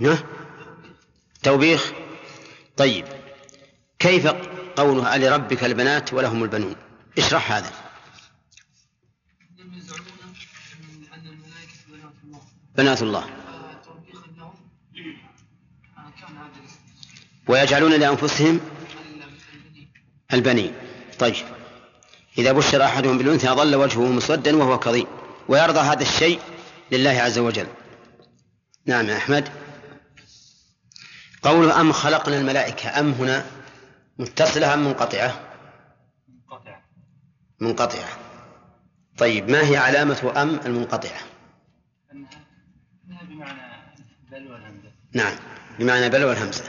[0.02, 0.24] ها؟
[1.44, 1.92] توبيخ.
[2.78, 3.06] طيب.
[4.00, 4.28] كيف
[4.76, 6.76] قوله ألربك البنات ولهم البنون؟
[7.18, 7.83] اشرح هذا.
[12.76, 13.26] بنات الله.
[17.48, 18.60] ويجعلون لأنفسهم
[20.34, 20.74] البنين.
[21.20, 21.36] طيب.
[22.38, 25.08] إذا بشر أحدهم بالأنثى ظل وجهه مسودا وهو كظيم.
[25.48, 26.40] ويرضى هذا الشيء
[26.92, 27.68] لله عز وجل.
[28.86, 29.50] نعم يا أحمد.
[31.44, 33.46] قوله أم خلقنا الملائكة أم هنا
[34.20, 35.40] متصلة أم منقطعة؟
[36.28, 36.80] منقطع
[37.60, 38.18] منقطعة.
[39.18, 41.22] طيب ما هي علامة أم المنقطعة؟
[42.10, 42.43] والهمزه
[45.14, 45.36] نعم
[45.80, 46.64] بمعنى بل والهمزة.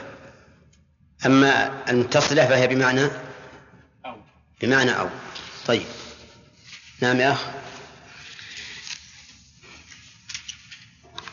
[1.26, 3.08] أما المتصلة فهي بمعنى
[4.06, 4.16] أو.
[4.60, 5.08] بمعنى أو.
[5.66, 5.86] طيب.
[7.00, 7.44] نعم يا أخ.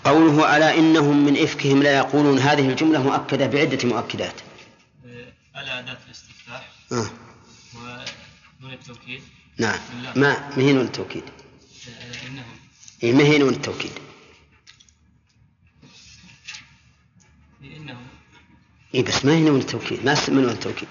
[0.04, 4.36] قوله ألا إنهم من إفكهم ليقولون هذه الجملة مؤكدة بعدة مؤكدات.
[5.56, 6.70] ألا اداه الاستفتاح.
[6.92, 7.10] آه.
[7.76, 9.22] ونون التوكيد.
[9.58, 9.80] نعم.
[10.16, 11.24] ما ما هي نون التوكيد.
[11.24, 12.46] آه، إنهم.
[13.04, 13.92] إيه ما هي نون التوكيد.
[17.64, 18.08] انهم
[18.96, 20.06] إيه بس ما هي نون التوكيد.
[20.06, 20.88] ما اسمها نون التوكيد.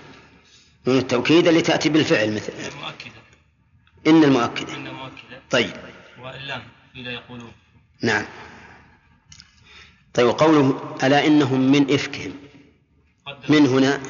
[0.86, 2.52] نون التوكيد اللي تأتي بالفعل مثل.
[2.52, 3.20] مؤكده
[4.06, 4.74] إن المؤكدة.
[4.74, 5.72] إن مؤكده طيب.
[6.18, 6.62] واللام
[6.94, 7.52] إلى يقولون.
[8.02, 8.26] نعم.
[10.14, 12.32] طيب وقوله ألا إنهم من إفكهم.
[13.48, 14.00] من هنا؟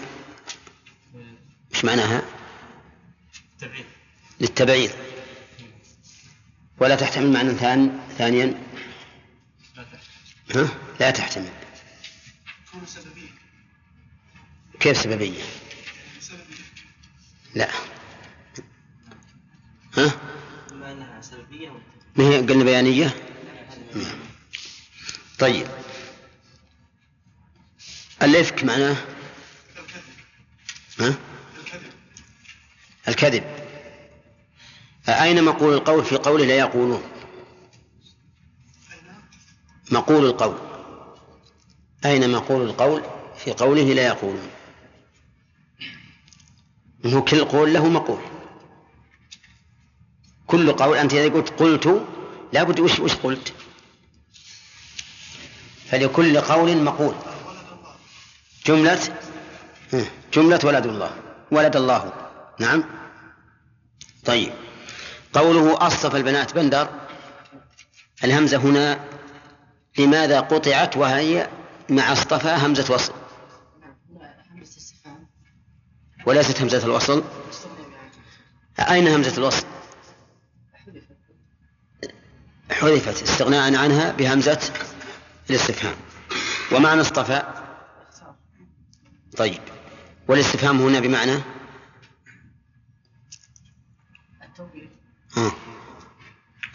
[1.73, 2.23] مش معناها؟
[3.61, 3.85] تبعيد
[4.41, 4.91] للتبعيض.
[6.79, 8.47] ولا تحتمل معنى ثاني ثانيا؟
[9.77, 10.65] لا تحتمل.
[10.65, 10.69] ها؟
[11.01, 11.60] لا تحتمل.
[14.81, 15.43] كيف سببية؟
[17.55, 17.71] لا.
[19.97, 20.13] ها؟
[20.73, 21.71] ما انها سلبيه
[22.17, 23.17] ما هي؟ قلنا بيانية.
[23.95, 24.19] نعم.
[25.39, 25.67] طيب.
[28.23, 28.97] الإفك معناه؟
[31.01, 31.15] ها؟
[33.09, 33.45] الكذب.
[35.09, 37.03] أين مقول القول في قوله لا يقولون؟
[39.91, 40.70] مقول القول.
[42.05, 43.03] أين مقول القول؟
[43.37, 44.51] في قوله لا يقولون.
[47.07, 48.21] هو كل قول له مقول.
[50.47, 52.07] كل قول أنت إذا قلت قلت
[52.53, 53.53] لا بد وش وش قلت؟
[55.87, 57.15] فلكل قول مقول.
[58.67, 59.01] جملة؟
[60.33, 61.17] جملة ولد الله.
[61.51, 62.13] ولد الله.
[62.59, 62.85] نعم.
[64.25, 64.53] طيب.
[65.33, 66.89] قوله أصطفى البنات بندر.
[68.25, 69.05] الهمزة هنا
[69.99, 71.49] لماذا قطعت وهي
[71.91, 73.13] مع اصطفى همزة وصل.
[76.27, 77.25] وليست همزة الوصل؟
[78.79, 79.67] أين همزة الوصل؟
[82.71, 84.61] حذفت استغناء عنها بهمزة
[85.51, 85.97] الاستفهام.
[86.73, 87.43] ومعنى اصطفى
[89.37, 89.61] طيب.
[90.29, 91.41] والاستفهام هنا بمعنى؟
[94.43, 94.89] التوبيخ
[95.37, 95.53] آه.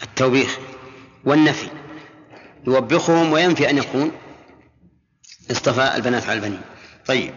[0.02, 0.58] التوبيخ
[1.24, 1.70] والنفي.
[2.66, 4.12] يوبخهم وينفي أن يكون.
[5.50, 6.60] اصطفى البنات على البنين.
[7.06, 7.34] طيب.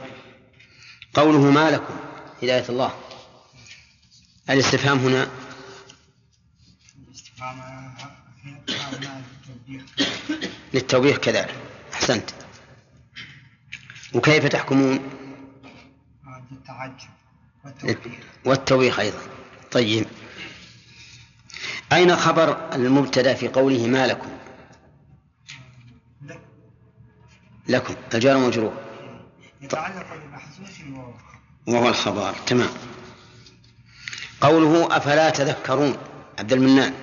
[1.13, 1.95] قوله ما لكم؟
[2.43, 2.93] هداية الله.
[4.49, 5.27] الاستفهام هنا؟
[10.73, 11.17] للتوبيخ.
[11.17, 11.55] كذلك.
[11.93, 12.29] أحسنت.
[14.13, 15.09] وكيف تحكمون؟
[18.45, 19.19] والتوبيخ أيضا.
[19.71, 20.05] طيب.
[21.93, 24.29] أين خبر المبتدأ في قوله ما لكم
[26.21, 26.41] لك-
[27.69, 28.73] لكم الجار مجرور
[29.61, 31.13] يتعلق بمحذوف وهو
[31.67, 32.69] وهو الخبر تمام.
[34.41, 35.97] قوله أفلا تذكرون
[36.39, 36.93] عبد المنان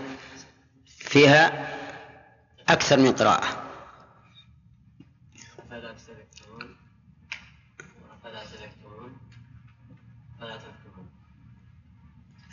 [0.98, 1.74] فيها
[2.68, 3.62] أكثر من قراءة.
[5.58, 6.76] أفلا تذكرون
[8.22, 9.18] أفلا تذكرون
[10.38, 11.08] أفلا تذكرون.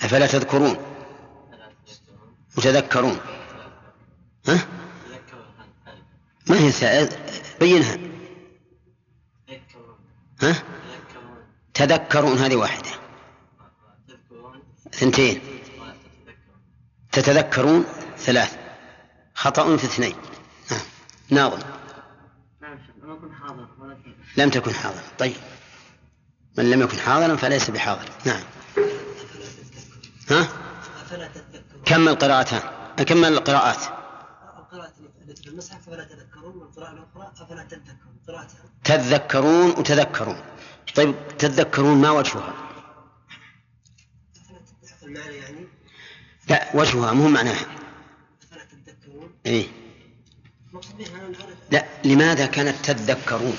[0.02, 0.78] أفلا تذكرون؟
[1.52, 2.34] أفلا تذكرون.
[2.58, 3.20] وتذكرون
[4.48, 4.68] ها؟
[6.50, 7.23] ما هي سا-
[7.64, 7.98] بينها.
[9.48, 9.98] تذكرون.
[10.42, 10.64] ها؟
[11.74, 12.90] تذكرون هذه واحدة.
[14.08, 15.42] تذكرون ثنتين.
[15.42, 15.94] وتتذكرون
[17.12, 17.86] تتذكرون
[18.18, 18.58] ثلاث.
[19.36, 20.16] خطأ في اثنين.
[20.72, 20.82] نعم
[21.30, 21.60] ناظم.
[24.38, 25.36] لم تكن حاضر طيب.
[26.58, 28.10] من لم يكن حاضرا فليس بحاضر.
[28.26, 28.44] نعم.
[30.30, 30.48] ها؟
[31.86, 32.62] كمل قراءتان
[33.06, 34.03] كمل القراءات.
[35.86, 38.18] فلا تذكرون والقراءة الأخرى أفلا تذكرون.
[38.28, 38.70] قراءتها.
[38.84, 40.42] تذكرون وتذكرون.
[40.96, 42.54] طيب تذكرون ما وجهها؟
[45.04, 45.68] المعنى يعني.
[46.50, 47.66] لا وجهها مو معناها
[48.44, 49.36] أفلا تذكرون.
[49.46, 49.68] إيه.
[51.72, 53.58] لا لماذا كانت تذكرون؟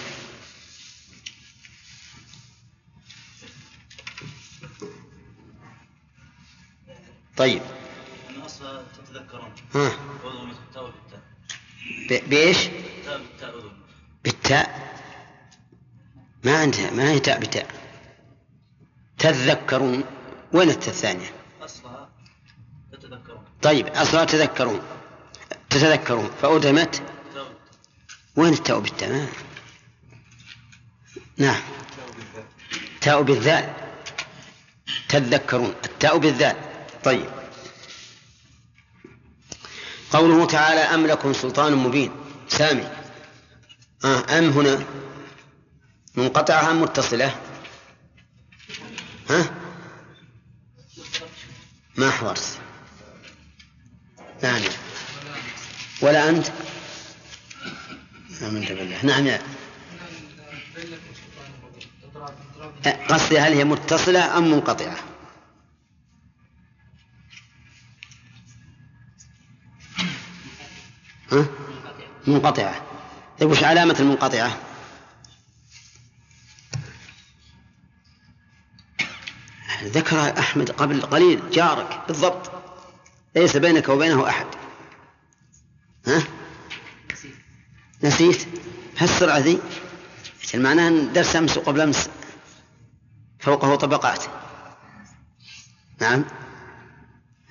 [7.37, 7.63] طيب.
[8.31, 8.43] من
[8.97, 9.53] تتذكرون.
[9.75, 10.14] ها.
[12.09, 12.59] بإيش؟
[13.41, 13.55] تاء
[14.25, 14.95] بالتاء.
[16.45, 17.67] ما عندها ما هي تاء بتاء.
[19.19, 20.05] تذكرون.
[20.53, 22.09] وين التاء الثانية؟ أصلها
[22.93, 23.45] تتذكرون.
[23.63, 24.81] طيب أصلا تذكرون.
[25.71, 26.31] تتذكرون.
[26.43, 27.03] فأدمت.
[28.37, 29.29] وين التاء بالتاء؟
[31.37, 31.63] نعم.
[33.01, 33.73] تاء بالذال
[35.09, 35.75] تذكرون.
[35.85, 36.57] التاء بالذال
[37.05, 37.44] طيب.
[40.15, 42.11] قوله تعالى أم لكم سلطان مبين.
[42.49, 42.89] سامي.
[44.05, 44.85] آه أم هنا
[46.15, 47.35] منقطعة أم متصلة؟
[49.31, 49.51] ها؟
[51.97, 52.59] ما حضرت
[54.43, 54.67] يعني
[56.01, 56.47] ولا أنت؟
[58.43, 59.05] آمنت بالله.
[59.05, 59.43] نعم يا.
[63.11, 65.14] قصدي هل هي متصلة أم منقطعة؟
[72.27, 72.83] منقطعة.
[73.41, 74.59] طيب وش علامة المنقطعة؟
[79.85, 82.51] ذكر أحمد قبل قليل جارك بالضبط.
[83.37, 84.47] ليس بينك وبينه أحد.
[86.07, 86.23] ها؟
[88.03, 88.47] نسيت.
[88.99, 89.61] هالسرعة ذي.
[90.55, 92.09] معناها أن درس أمس وقبل أمس.
[93.41, 94.25] فوقه طبقات.
[96.01, 96.25] نعم.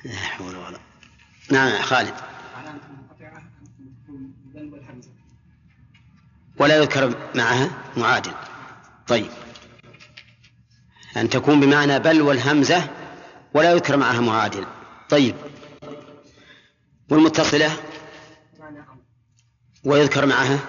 [0.06, 0.80] لا حول ولا
[1.52, 2.33] نعم خالد.
[6.64, 8.32] ولا يذكر معها معادل.
[9.08, 9.30] طيب.
[11.18, 12.90] أن تكون بمعنى بل والهمزة
[13.54, 14.66] ولا يذكر معها معادل.
[15.10, 15.36] طيب.
[17.10, 17.72] والمتصلة
[19.84, 20.60] ويذكر معها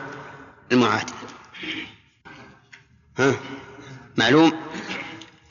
[0.73, 1.13] المعادل.
[3.19, 3.35] ها؟
[4.17, 4.53] معلوم؟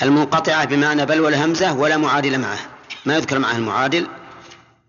[0.01, 2.69] المنقطعة بمعنى بل والهمزة ولا معادل معها.
[3.05, 4.07] ما يذكر معها المعادل.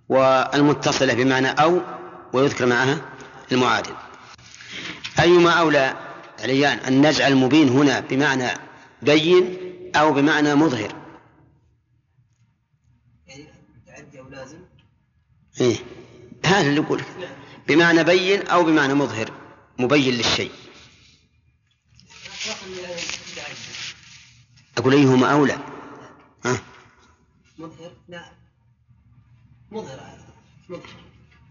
[0.09, 1.81] والمتصلة بمعنى أو
[2.33, 2.99] ويذكر معها
[3.53, 3.95] المعادل.
[5.21, 5.97] أيما أولى
[6.39, 8.49] عليان أن نجعل مبين هنا بمعنى
[9.03, 9.59] بين
[9.97, 10.95] أو بمعنى مظهر.
[13.27, 14.59] يعني متعدي أو لازم؟
[15.61, 15.77] إيه.
[16.47, 17.03] هذا اللي يقول.
[17.69, 19.31] بمعنى بين أو بمعنى مظهر
[19.79, 20.51] مبين للشيء.
[24.79, 25.59] أقول أيهما أولى؟
[26.45, 26.61] ها؟
[27.59, 28.33] مظهر؟ لا.
[29.71, 30.19] مظهر
[30.69, 30.83] مظهر.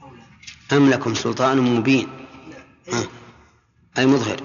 [0.04, 2.08] أو لا أم لكم سلطان مبين؟
[2.88, 3.08] نعم ها.
[3.98, 4.44] أي مظهر؟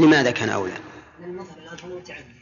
[0.00, 0.74] لماذا كان أولى؟
[1.20, 2.38] لأن المظهر الآن هو متعدي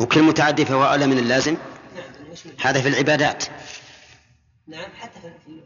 [0.00, 1.56] وكل متعدي فهو أولى من اللازم؟
[1.96, 3.44] نعم هذا في العبادات.
[4.66, 5.60] نعم حتى في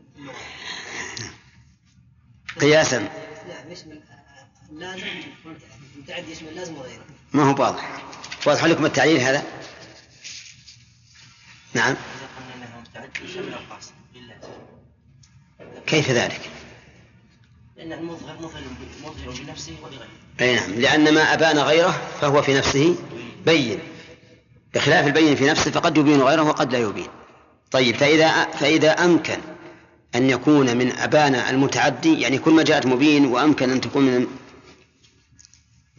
[2.61, 2.99] قياسا.
[2.99, 4.01] نعم يشمل
[4.71, 5.07] اللازم
[5.97, 8.03] المتعدي يشمل اللازم وغيره ما هو واضح.
[8.47, 9.45] واضح لكم التعليل هذا؟
[11.75, 11.97] نعم.
[15.87, 16.56] كيف ذلك؟
[17.77, 20.09] لأن المظهر مظهر بنفسه ولغيره.
[20.41, 22.97] أي نعم لأن ما أبان غيره فهو في نفسه
[23.47, 23.79] بين.
[24.75, 27.09] بخلاف البين في نفسه فقد يبين غيره وقد لا يبين.
[27.71, 29.39] طيب فإذا فإذا أمكن
[30.15, 34.27] أن يكون من أبان المتعدي يعني كل ما جاءت مبين وأمكن أن تكون من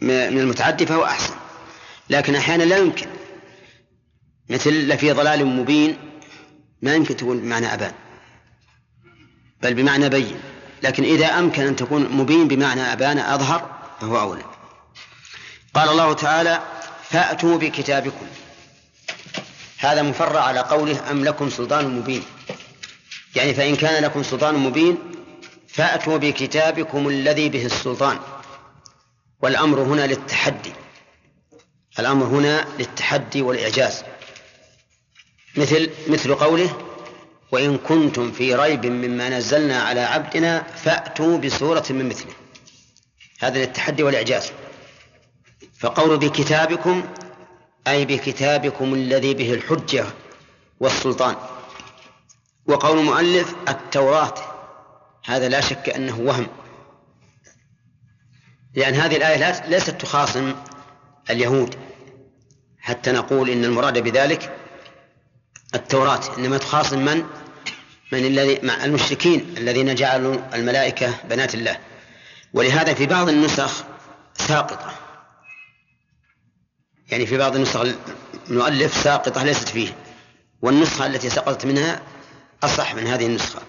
[0.00, 1.34] من المتعدي فهو أحسن.
[2.10, 3.06] لكن أحيانا لا يمكن.
[4.50, 5.96] مثل لفي ضلال مبين
[6.82, 7.92] ما يمكن تكون بمعنى أبان
[9.62, 10.40] بل بمعنى بين.
[10.82, 14.44] لكن إذا أمكن أن تكون مبين بمعنى أبان أظهر فهو أولى.
[15.74, 16.62] قال الله تعالى
[17.10, 18.26] فأتوا بكتابكم.
[19.78, 22.22] هذا مفرع على قوله أم لكم سلطان مبين.
[23.36, 24.98] يعني فإن كان لكم سلطان مبين
[25.68, 28.18] فأتوا بكتابكم الذي به السلطان.
[29.42, 30.72] والأمر هنا للتحدي.
[31.98, 34.04] الأمر هنا للتحدي والإعجاز.
[35.56, 36.87] مثل مثل قوله
[37.52, 42.32] وإن كنتم في ريب مما نزلنا على عبدنا فأتوا بسورة من مثله.
[43.40, 44.52] هذا للتحدي والإعجاز.
[45.78, 47.04] فقول بكتابكم
[47.88, 50.04] أي بكتابكم الذي به الحجة
[50.80, 51.36] والسلطان.
[52.66, 54.34] وقول المؤلف التوراة
[55.24, 56.46] هذا لا شك أنه وهم.
[58.74, 60.54] لأن هذه الآية ليست تخاصم
[61.30, 61.74] اليهود.
[62.78, 64.57] حتى نقول إن المراد بذلك
[65.74, 67.24] التوراة إنما تخاصم من؟
[68.12, 71.78] من الذي مع المشركين الذين جعلوا الملائكة بنات الله.
[72.52, 73.84] ولهذا في بعض النسخ
[74.34, 74.94] ساقطة.
[77.10, 77.84] يعني في بعض النسخ
[78.50, 79.96] المؤلف ساقطة ليست فيه.
[80.62, 82.02] والنسخة التي سقطت منها
[82.62, 83.60] أصح من هذه النسخة.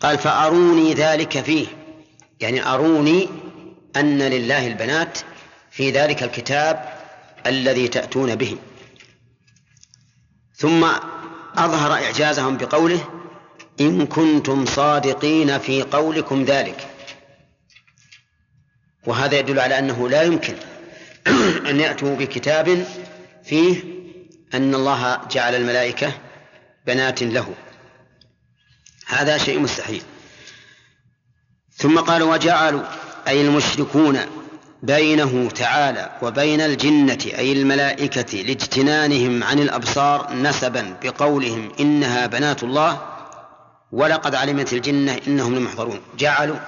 [0.00, 1.66] قال فأروني ذلك فيه.
[2.40, 3.28] يعني أروني
[3.96, 5.18] أن لله البنات
[5.70, 6.92] في ذلك الكتاب
[7.46, 8.56] الذي تأتون به.
[10.58, 10.84] ثم
[11.56, 13.08] أظهر إعجازهم بقوله
[13.80, 16.88] إن كنتم صادقين في قولكم ذلك.
[19.06, 20.54] وهذا يدل على أنه لا يمكن
[21.70, 22.86] أن يأتوا بكتاب
[23.44, 23.82] فيه
[24.54, 26.12] أن الله جعل الملائكة
[26.86, 27.54] بنات له.
[29.06, 30.02] هذا شيء مستحيل.
[31.76, 32.82] ثم قال وجعلوا
[33.28, 34.37] أي المشركون
[34.82, 43.02] بينه تعالى وبين الجنة أي الملائكة لاجتنانهم عن الأبصار نسبا بقولهم إنها بنات الله
[43.92, 46.00] ولقد علمت الجنة إنهم لمحضرون.
[46.18, 46.58] جعلوا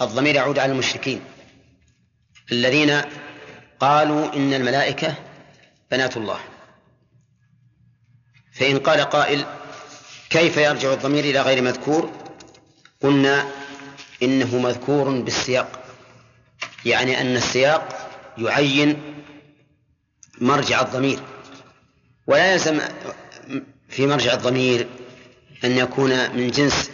[0.00, 1.20] الضمير يعود على المشركين
[2.52, 3.00] الذين
[3.80, 5.14] قالوا إن الملائكة
[5.90, 6.38] بنات الله.
[8.52, 9.44] فإن قال قائل
[10.30, 12.10] كيف يرجع الضمير إلى غير مذكور؟
[13.02, 13.48] قلنا
[14.22, 15.81] إنه مذكور بالسياق.
[16.84, 19.02] يعني أن السياق يعين
[20.40, 21.18] مرجع الضمير.
[22.26, 22.80] ولا يلزم
[23.88, 24.86] في مرجع الضمير
[25.64, 26.90] أن يكون من جنس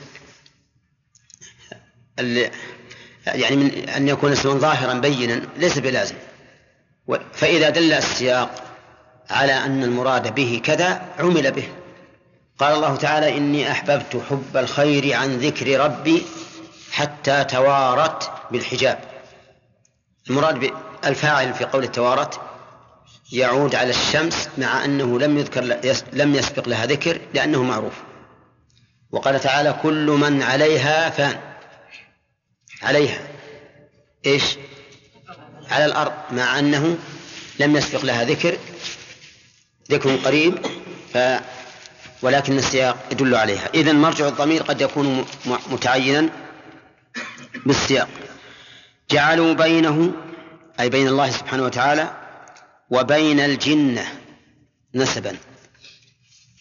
[3.27, 6.14] يعني من أن يكون اسما ظاهرا بينا ليس بلازم.
[7.33, 8.64] فإذا دل السياق
[9.31, 11.68] على أن المراد به كذا عمل به.
[12.59, 16.22] قال الله تعالى إني أحببت حب الخير عن ذكر ربي
[16.92, 18.98] حتى توارت بالحجاب.
[20.30, 22.40] المراد بالفاعل في قول توارت
[23.32, 25.60] يعود على الشمس مع أنه لم يذكر
[26.12, 27.94] لم يسبق لها ذكر لأنه معروف.
[29.10, 31.40] وقال تعالى كل من عليها فان.
[32.82, 33.28] عليها.
[34.26, 34.44] إيش؟
[35.70, 36.98] على الأرض مع أنه
[37.60, 38.56] لم يسبق لها ذكر.
[39.90, 40.66] ذكر قريب.
[41.14, 41.18] ف
[42.22, 43.68] ولكن السياق يدل عليها.
[43.74, 45.26] إذن مرجع الضمير قد يكون
[45.70, 46.28] متعينا
[47.66, 48.09] بالسياق.
[49.11, 50.12] جعلوا بينه
[50.80, 52.16] أي بين الله سبحانه وتعالى
[52.90, 54.06] وبين الجنة
[54.94, 55.36] نسبا.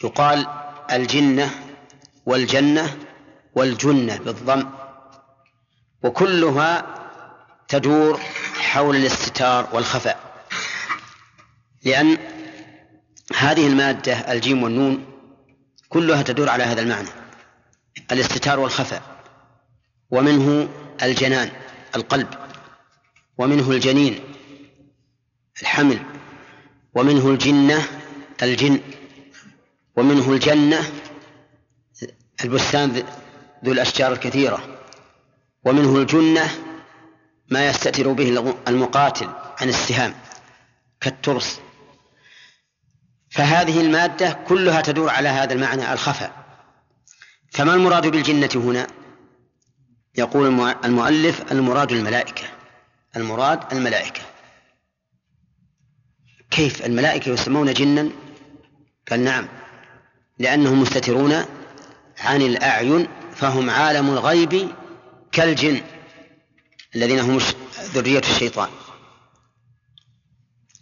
[0.04, 0.48] يقال
[0.92, 1.52] الجنة
[2.26, 2.98] والجنة
[3.56, 4.70] والجنة بالضم.
[6.04, 6.86] وكلها
[7.68, 8.20] تدور
[8.60, 10.20] حول الاستتار والخفاء.
[11.84, 12.18] لأن
[13.36, 15.06] هذه المادة الجيم والنون
[15.90, 17.10] كلها تدور على هذا المعنى
[18.12, 19.02] الاستتار والخفاء.
[20.12, 20.70] ومنه
[21.02, 21.52] الجنان.
[21.96, 22.28] القلب
[23.38, 24.20] ومنه الجنين
[25.62, 26.00] الحمل
[26.94, 27.88] ومنه الجنة
[28.44, 28.80] الجن
[29.96, 30.92] ومنه الجنة
[32.44, 33.04] البستان
[33.66, 34.80] ذو الأشجار الكثيرة
[35.64, 36.50] ومنه الجنة
[37.50, 39.30] ما يستتر به المقاتل
[39.62, 40.16] عن السهام
[41.02, 41.60] كالترس.
[43.30, 46.46] فهذه المادة كلها تدور على هذا المعنى الخفاء.
[47.52, 48.88] فما المراد بالجنة هنا؟
[50.18, 50.48] يقول
[50.86, 52.44] المؤلف المراد الملائكة.
[53.16, 54.22] المراد الملائكة.
[56.52, 58.10] كيف الملائكة يسمون جنا؟
[59.12, 59.48] قال نعم.
[60.40, 61.46] لأنهم مستترون
[62.20, 64.72] عن الأعين فهم عالم الغيب
[65.32, 65.82] كالجن
[66.96, 67.38] الذين هم
[67.80, 68.70] ذرية الشيطان.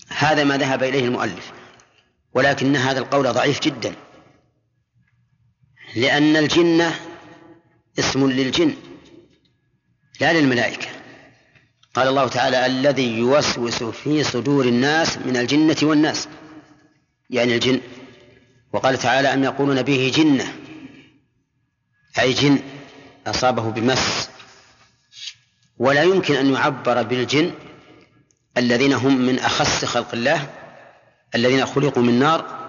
[0.09, 1.51] هذا ما ذهب إليه المؤلف.
[2.33, 3.95] ولكن هذا القول ضعيف جدا.
[5.95, 6.99] لأن الجنة
[7.99, 8.75] اسم للجن.
[10.19, 10.87] لا للملائكة.
[11.93, 16.27] قال الله تعالى الذي يوسوس في صدور الناس من الجنة والناس.
[17.29, 17.81] يعني الجن.
[18.73, 20.53] وقال تعالى أم يقولون به جنة.
[22.19, 22.59] أي جن
[23.27, 24.29] أصابه بمس.
[25.77, 27.51] ولا يمكن أن يعبر بالجن
[28.57, 30.49] الذين هم من أخس خلق الله
[31.35, 32.65] الذين خلقوا من نار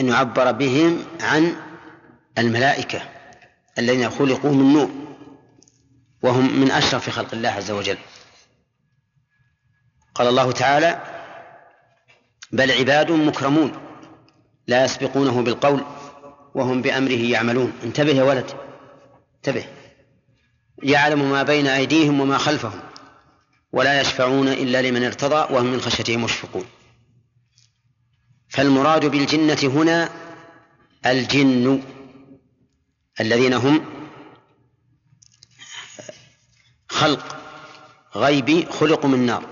[0.00, 1.56] أن يعبر بهم عن
[2.38, 3.02] الملائكة
[3.78, 5.09] الذين خلقوا من نور.
[6.22, 7.98] وهم من أشرف خلق الله عز وجل.
[10.14, 11.00] قال الله تعالى
[12.52, 13.72] بل عباد مكرمون
[14.66, 15.84] لا يسبقونه بالقول
[16.54, 17.72] وهم بأمره يعملون.
[17.84, 18.50] انتبه يا ولد
[19.36, 19.64] انتبه.
[20.82, 22.80] يعلم ما بين أيديهم وما خلفهم
[23.72, 26.64] ولا يشفعون إلا لمن ارتضى وهم من خشيته مشفقون.
[28.48, 30.08] فالمراد بالجنة هنا
[31.06, 31.82] الجن
[33.20, 33.99] الذين هم
[37.00, 37.36] خلق
[38.16, 39.44] غيبي خلقوا من نار.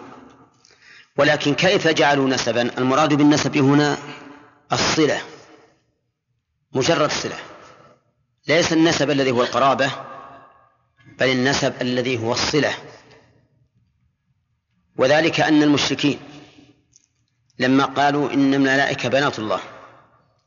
[1.16, 3.98] ولكن كيف جعلوا نسبا؟ المراد بالنسب هنا
[4.72, 5.22] الصلة
[6.72, 7.38] مجرد صلة.
[8.48, 9.90] ليس النسب الذي هو القرابة
[11.18, 12.74] بل النسب الذي هو الصلة.
[14.96, 16.18] وذلك أن المشركين
[17.58, 19.60] لما قالوا إن الملائكة بنات الله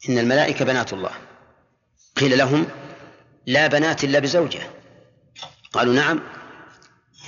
[0.10, 1.12] إن الملائكة بنات الله
[2.16, 2.68] قيل لهم
[3.46, 4.62] لا بنات إلا بزوجة.
[5.74, 6.41] قالوا نعم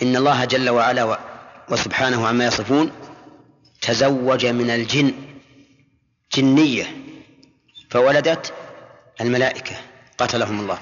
[0.02, 1.20] إن الله جل وعلا
[1.70, 2.92] وسبحانه عما يصفون
[3.82, 5.14] تزوج من الجن
[6.34, 6.98] جنية
[7.90, 8.54] فولدت
[9.22, 9.76] الملائكة
[10.18, 10.80] قتلهم الله.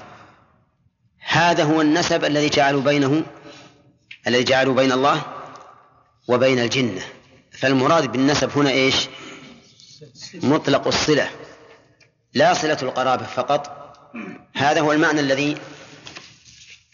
[1.18, 3.22] هذا هو النسب الذي جعلوا بينه
[4.26, 5.22] الذي جعلوا بين الله
[6.28, 7.02] وبين الجنة.
[7.52, 9.08] فالمراد بالنسب هنا إيش؟
[10.34, 11.30] مطلق الصلة
[12.34, 13.78] لا صلة القرابة فقط.
[14.54, 15.56] هذا هو المعنى الذي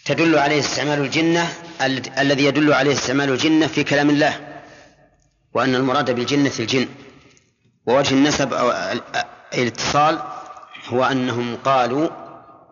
[0.09, 1.49] تدل عليه استعمال الجنة
[2.19, 4.63] الذي يدل عليه استعمال الجنة في كلام الله
[5.55, 6.89] وأن المراد بالجنة الجن.
[7.87, 8.73] ووجه النسب أو
[9.55, 10.19] الاتصال
[10.87, 12.09] هو أنهم قالوا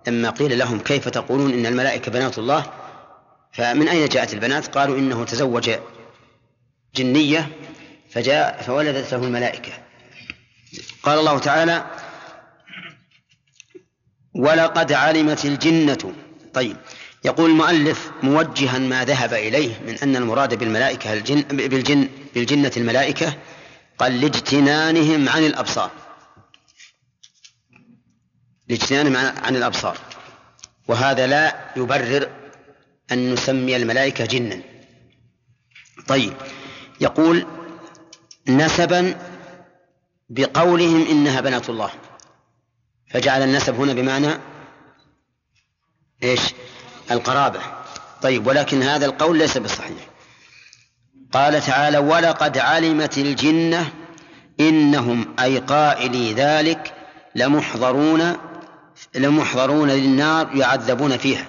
[0.07, 2.72] لما قيل لهم كيف تقولون إن الملائكة بنات الله
[3.53, 5.70] فمن أين جاءت البنات؟ قالوا إنه تزوج
[6.95, 7.49] جنية
[8.11, 9.72] فجاء فولدت له الملائكة.
[11.03, 11.87] قال الله تعالى
[14.34, 16.12] ولقد علمت الجنة
[16.55, 16.76] طيب.
[17.27, 23.37] يقول المؤلف موجها ما ذهب إليه من أن المراد بالملائكة الجن بالجن بالجنة الملائكة
[23.99, 25.91] قال لاجتنانهم عن الأبصار.
[28.68, 29.99] لاجتنانهم عن الأبصار.
[30.89, 32.31] وهذا لا يبرر
[33.12, 34.62] أن نسمي الملائكة جنا.
[36.09, 36.35] طيب
[37.01, 37.47] يقول
[38.49, 39.16] نسبا
[40.29, 41.91] بقولهم إنها بنات الله.
[43.11, 44.29] فجعل النسب هنا بمعنى
[46.22, 46.41] إيش؟
[47.11, 47.61] القرابة.
[48.23, 50.09] طيب ولكن هذا القول ليس بصحيح.
[51.33, 53.93] قال تعالى ولقد علمت الجنة
[54.61, 56.95] إنهم أي قائلي ذلك
[57.35, 58.37] لمحضرون
[59.15, 61.47] لمحضرون للنار يعذبون فيها.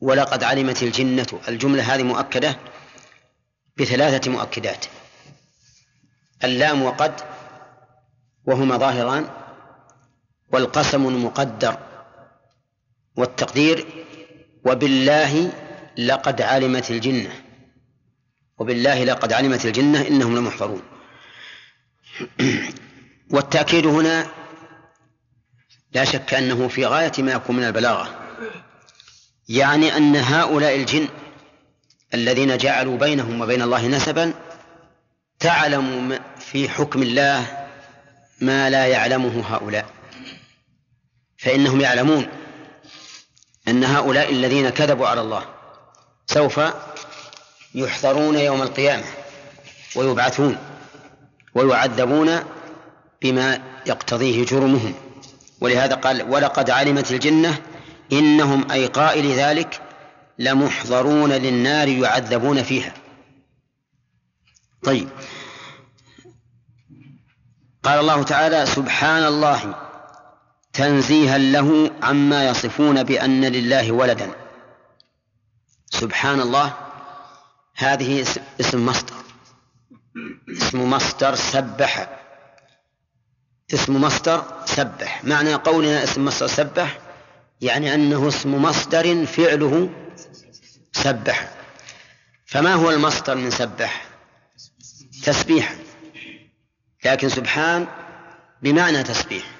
[0.00, 2.56] ولقد علمت الجنة الجملة هذه مؤكدة
[3.76, 4.86] بثلاثة مؤكدات.
[6.44, 7.12] اللام وقد
[8.46, 9.28] وهما ظاهران
[10.52, 11.85] والقسم المقدر
[13.16, 13.86] والتقدير
[14.64, 15.52] وبالله
[15.98, 17.32] لقد علمت الجنة.
[18.58, 20.82] وبالله لقد علمت الجنة إنهم لمحضرون.
[23.34, 24.26] والتأكيد هنا
[25.92, 28.26] لا شك أنه في غاية ما يكون من البلاغة.
[29.48, 31.08] يعني أن هؤلاء الجن
[32.14, 34.34] الذين جعلوا بينهم وبين الله نسبا
[35.38, 37.66] تعلم في حكم الله
[38.40, 39.86] ما لا يعلمه هؤلاء.
[41.38, 42.28] فإنهم يعلمون
[43.68, 45.44] أن هؤلاء الذين كذبوا على الله
[46.26, 46.60] سوف
[47.74, 49.04] يحضرون يوم القيامة
[49.96, 50.58] ويبعثون
[51.54, 52.40] ويعذبون
[53.22, 54.94] بما يقتضيه جرمهم.
[55.60, 57.62] ولهذا قال ولقد علمت الجنة
[58.12, 59.80] إنهم أي قائل ذلك
[60.38, 62.94] لمحضرون للنار يعذبون فيها.
[64.84, 65.08] طيب.
[67.82, 69.85] قال الله تعالى سبحان الله
[70.76, 74.30] تنزيها له عما يصفون بأن لله ولدا.
[75.90, 76.74] سبحان الله
[77.76, 78.22] هذه
[78.60, 79.14] اسم مصدر.
[80.48, 82.18] اسم مصدر سبح.
[83.74, 85.24] اسم مصدر سبح.
[85.24, 86.98] معنى قولنا اسم مصدر سبح
[87.60, 89.90] يعني أنه اسم مصدر فعله
[90.92, 91.50] سبح.
[92.46, 94.06] فما هو المصدر من سبح؟
[95.24, 95.76] تسبيحا
[97.04, 97.86] لكن سبحان
[98.62, 99.55] بمعنى تسبيح.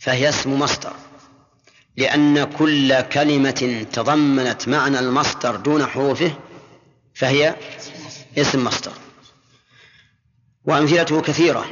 [0.00, 0.92] فهي اسم مصدر
[1.96, 6.32] لأن كل كلمة تضمنت معنى المصدر دون حروفه
[7.14, 7.56] فهي
[8.38, 8.92] اسم مصدر
[10.64, 11.66] وأمثلته كثيرة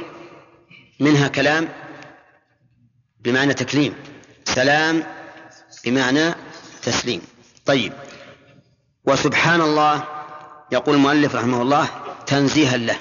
[0.99, 1.69] منها كلام
[3.19, 3.93] بمعنى تكليم
[4.45, 5.03] سلام
[5.85, 6.35] بمعنى
[6.83, 7.21] تسليم.
[7.65, 7.93] طيب
[9.05, 10.03] وسبحان الله
[10.71, 11.89] يقول المؤلف رحمه الله
[12.25, 12.97] تنزيها له.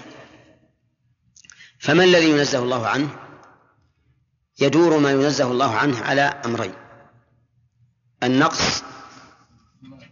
[1.79, 3.09] فما الذي ينزه الله عنه؟
[4.61, 6.75] يدور ما ينزه الله عنه على أمرين
[8.23, 8.83] النقص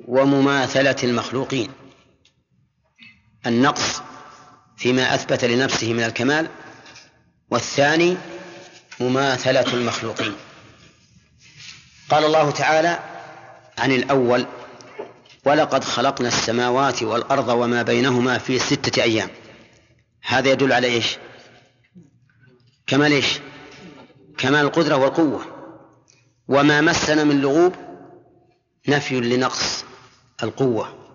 [0.08, 1.70] ومماثلة المخلوقين.
[3.46, 4.02] النقص
[4.76, 6.48] فيما أثبت لنفسه من الكمال
[7.50, 8.16] والثاني
[9.00, 10.34] مماثلة المخلوقين.
[12.10, 12.98] قال الله تعالى
[13.78, 14.46] عن الأول
[15.44, 19.30] ولقد خلقنا السماوات والأرض وما بينهما في ستة أيام.
[20.22, 21.18] هذا يدل على إيش؟
[22.86, 23.40] كمال إيش؟
[24.38, 25.44] كمال القدرة والقوة.
[26.48, 27.74] وما مسنا من لغوب
[28.88, 29.84] نفي لنقص
[30.42, 31.06] القوة.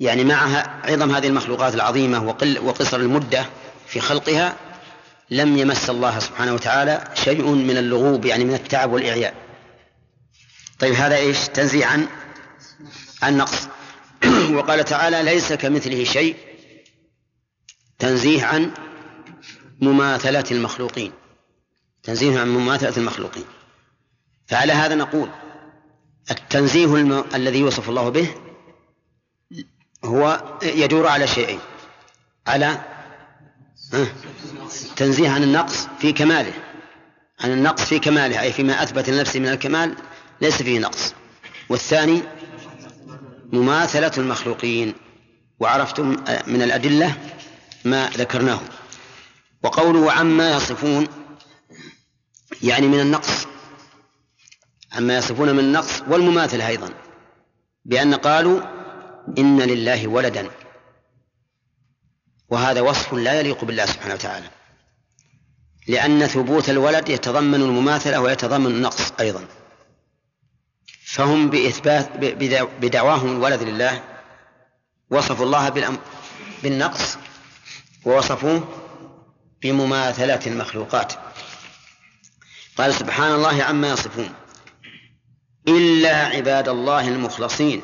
[0.00, 3.46] يعني معها عظم هذه المخلوقات العظيمة وقل وقصر المدة
[3.86, 4.56] في خلقها
[5.30, 9.34] لم يمس الله سبحانه وتعالى شيء من اللغوب يعني من التعب والإعياء.
[10.78, 12.06] طيب هذا إيش؟ تنزيه عن
[13.24, 13.68] النقص
[14.56, 16.36] وقال تعالى ليس كمثله شيء.
[17.98, 18.70] تنزيه عن
[19.80, 21.12] مماثلة المخلوقين.
[22.08, 23.44] تنزيه عن مماثلة المخلوقين.
[24.46, 25.28] فعلى هذا نقول
[26.30, 27.24] التنزيه الم...
[27.34, 28.34] الذي يوصف الله به
[30.04, 31.58] هو يدور على شيئين.
[32.46, 32.80] على
[34.96, 36.52] تنزيه عن النقص في كماله.
[37.40, 39.96] عن النقص في كماله أي فيما أثبت لنفسه من الكمال
[40.40, 41.14] ليس فيه نقص.
[41.68, 42.22] والثاني
[43.52, 44.94] مماثلة المخلوقين.
[45.60, 47.16] وعرفتم من الأدلة
[47.84, 48.60] ما ذكرناه.
[49.62, 51.08] وقوله عما يصفون
[52.62, 53.46] يعني من النقص.
[54.92, 56.94] عما يصفون من النقص والمماثلة أيضا
[57.84, 58.60] بأن قالوا
[59.38, 60.50] إن لله ولدا.
[62.48, 64.50] وهذا وصف لا يليق بالله سبحانه وتعالى.
[65.86, 69.44] لأن ثبوت الولد يتضمن المماثلة ويتضمن النقص أيضا.
[71.06, 72.16] فهم بإثبات
[72.80, 74.02] بدعواهم الولد لله
[75.10, 75.68] وصفوا الله
[76.62, 77.16] بالنقص
[78.04, 78.68] ووصفوه
[79.62, 81.12] بمماثلة المخلوقات.
[82.78, 84.34] قال سبحان الله عما يصفون.
[85.68, 87.82] إلا عباد الله المخلصين.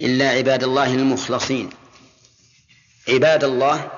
[0.00, 1.70] إلا عباد الله المخلصين.
[3.08, 3.90] عباد الله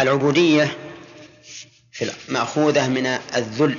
[0.00, 0.78] العبودية
[2.28, 3.78] مأخوذة من الذل.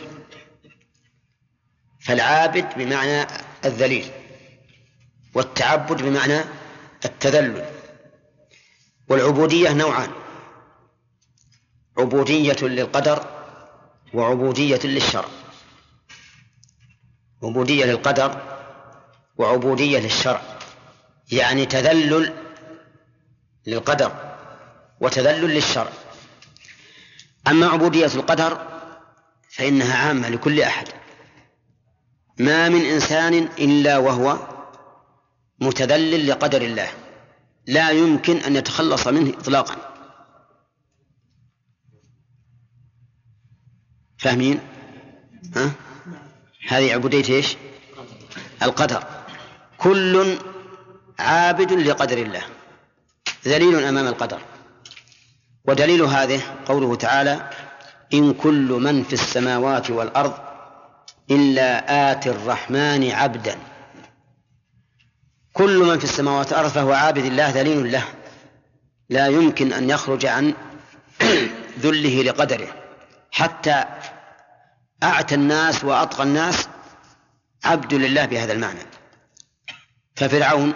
[1.99, 3.27] فالعابد بمعنى
[3.65, 4.11] الذليل.
[5.33, 6.39] والتعبد بمعنى
[7.05, 7.65] التذلل.
[9.07, 10.20] والعبودية نوعان.
[12.01, 13.25] عبودية للقدر
[14.13, 15.29] وعبودية للشرع
[17.43, 18.41] عبودية للقدر
[19.37, 20.41] وعبودية للشرع
[21.31, 22.33] يعني تذلل
[23.67, 24.11] للقدر
[25.01, 25.91] وتذلل للشرع
[27.47, 28.67] أما عبودية القدر
[29.49, 30.87] فإنها عامة لكل أحد.
[32.39, 34.37] ما من إنسان إلا وهو
[35.59, 36.89] متذلل لقدر الله.
[37.67, 39.90] لا يمكن أن يتخلص منه إطلاقا.
[44.21, 44.59] فاهمين؟
[45.55, 45.71] ها؟
[46.67, 47.57] هذه عبودية إيش؟
[48.63, 49.03] القدر
[49.77, 50.37] كل
[51.19, 52.41] عابد لقدر الله
[53.47, 54.39] ذليل أمام القدر
[55.65, 57.49] ودليل هذه قوله تعالى
[58.13, 60.33] إن كل من في السماوات والأرض
[61.31, 63.55] إلا آتي الرحمن عبدا
[65.53, 68.03] كل من في السماوات والأرض فهو عابد الله ذليل له
[69.09, 70.53] لا يمكن أن يخرج عن
[71.83, 72.80] ذله لقدره
[73.31, 73.85] حتى
[75.03, 76.67] أعتى الناس وأطغى الناس
[77.63, 78.79] عبد لله بهذا المعنى.
[80.15, 80.73] ففرعون؟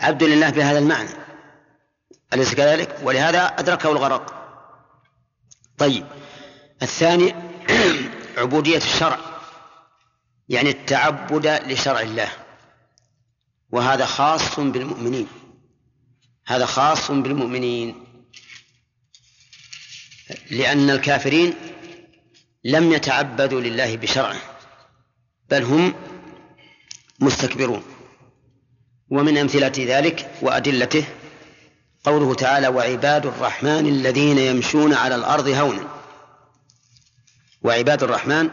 [0.00, 1.10] عبد لله بهذا المعنى.
[2.32, 4.34] أليس كذلك؟ ولهذا أدركه الغرق.
[5.78, 6.06] طيب
[6.82, 7.34] الثاني
[8.38, 9.18] عبودية الشرع
[10.48, 12.28] يعني التعبد لشرع الله.
[13.70, 15.28] وهذا خاص بالمؤمنين.
[16.46, 18.09] هذا خاص بالمؤمنين.
[20.50, 21.54] لأن الكافرين
[22.64, 24.40] لم يتعبدوا لله بشرعه
[25.50, 25.94] بل هم
[27.20, 27.82] مستكبرون.
[29.10, 31.04] ومن أمثلة ذلك وأدلته
[32.04, 35.88] قوله تعالى وعباد الرحمن الذين يمشون على الأرض هونا
[37.62, 38.50] وعباد الرحمن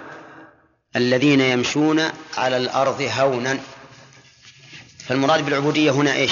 [0.95, 1.99] الذين يمشون
[2.37, 3.59] على الأرض هونا
[5.07, 6.31] فالمراد بالعبودية هنا إيش؟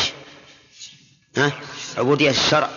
[1.38, 1.52] ها؟
[1.98, 2.70] عبودية الشرع.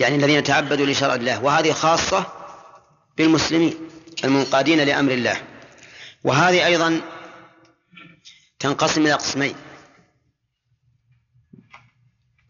[0.00, 2.26] يعني الذين تعبدوا لشرع الله وهذه خاصة
[3.16, 3.88] بالمسلمين
[4.24, 5.42] المنقادين لأمر الله.
[6.24, 7.00] وهذه أيضا
[8.58, 9.54] تنقسم إلى قسمين.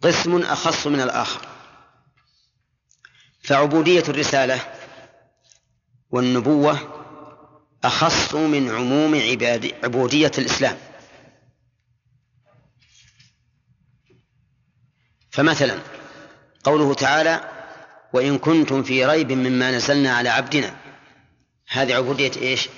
[0.02, 1.48] قسم أخص من الآخر.
[3.42, 4.60] فعبودية الرسالة
[6.10, 7.04] والنبوة
[7.84, 9.14] أخص من عموم
[9.84, 10.78] عبودية الإسلام.
[15.30, 15.78] فمثلا
[16.64, 17.40] قوله تعالى
[18.12, 20.76] وإن كنتم في ريب مما نزلنا على عبدنا.
[21.68, 22.68] هذه عبودية إيش؟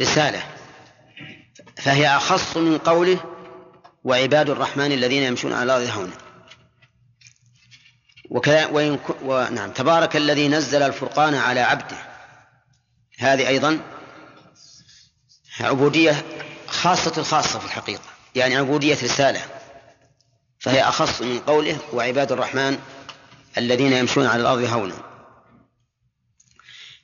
[0.00, 0.42] رسالة.
[1.76, 3.18] فهي أخص من قوله
[4.04, 6.16] وعباد الرحمن الذين يمشون على الأرض هونا
[8.30, 8.98] وكذا وإن.
[9.22, 11.96] ونعم تبارك الذي نزل الفرقان على عبده.
[13.18, 13.80] هذه أيضا
[15.60, 16.24] عبودية
[16.66, 18.02] خاصة الخاصة في الحقيقة.
[18.34, 19.40] يعني عبودية رسالة.
[20.64, 22.78] فهي أخص من قوله وعباد الرحمن
[23.58, 24.94] الذين يمشون على الأرض هونا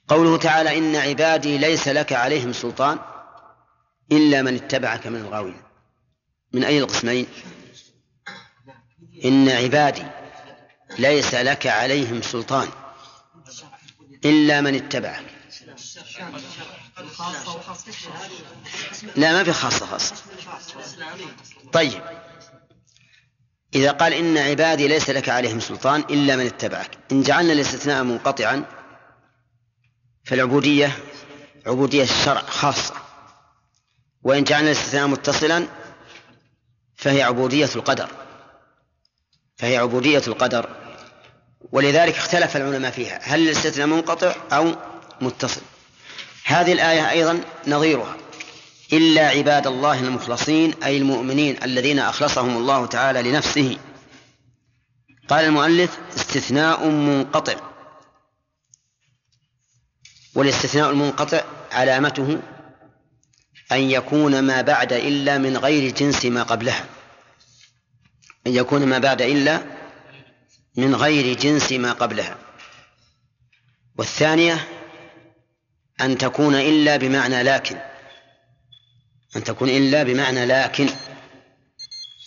[0.08, 2.98] قوله تعالى إن عبادي ليس لك عليهم سلطان
[4.12, 5.62] إلا من اتبعك من الغاوين.
[6.52, 7.26] من أي القسمين؟
[9.24, 10.06] إن عبادي
[10.98, 12.68] ليس لك عليهم سلطان
[14.24, 15.24] إلا من اتبعك.
[19.16, 20.14] لا ما في خاصة خاصة.
[21.72, 22.02] طيب.
[23.74, 26.90] إذا قال إن عبادي ليس لك عليهم سلطان إلا من اتبعك.
[27.12, 28.64] إن جعلنا الاستثناء منقطعا
[30.24, 30.98] فالعبودية
[31.66, 32.94] عبودية الشرع خاصة.
[34.22, 35.66] وإن جعلنا الاستثناء متصلا
[36.96, 38.10] فهي عبودية القدر.
[39.56, 40.68] فهي عبودية القدر.
[41.72, 43.20] ولذلك اختلف العلماء فيها.
[43.22, 44.74] هل الاستثناء منقطع أو
[45.20, 45.60] متصل؟
[46.44, 48.16] هذه الآية أيضا نظيرها.
[48.92, 53.78] إلا عباد الله المخلصين أي المؤمنين الذين أخلصهم الله تعالى لنفسه.
[55.28, 57.54] قال المؤلف استثناء منقطع.
[60.34, 62.40] والاستثناء المنقطع علامته
[63.72, 66.84] أن يكون ما بعد إلا من غير جنس ما قبلها.
[68.46, 69.62] أن يكون ما بعد إلا
[70.76, 72.38] من غير جنس ما قبلها.
[73.98, 74.68] والثانية
[76.00, 77.89] أن تكون إلا بمعنى لكن.
[79.36, 80.88] أن تكون إلا بمعنى لكن.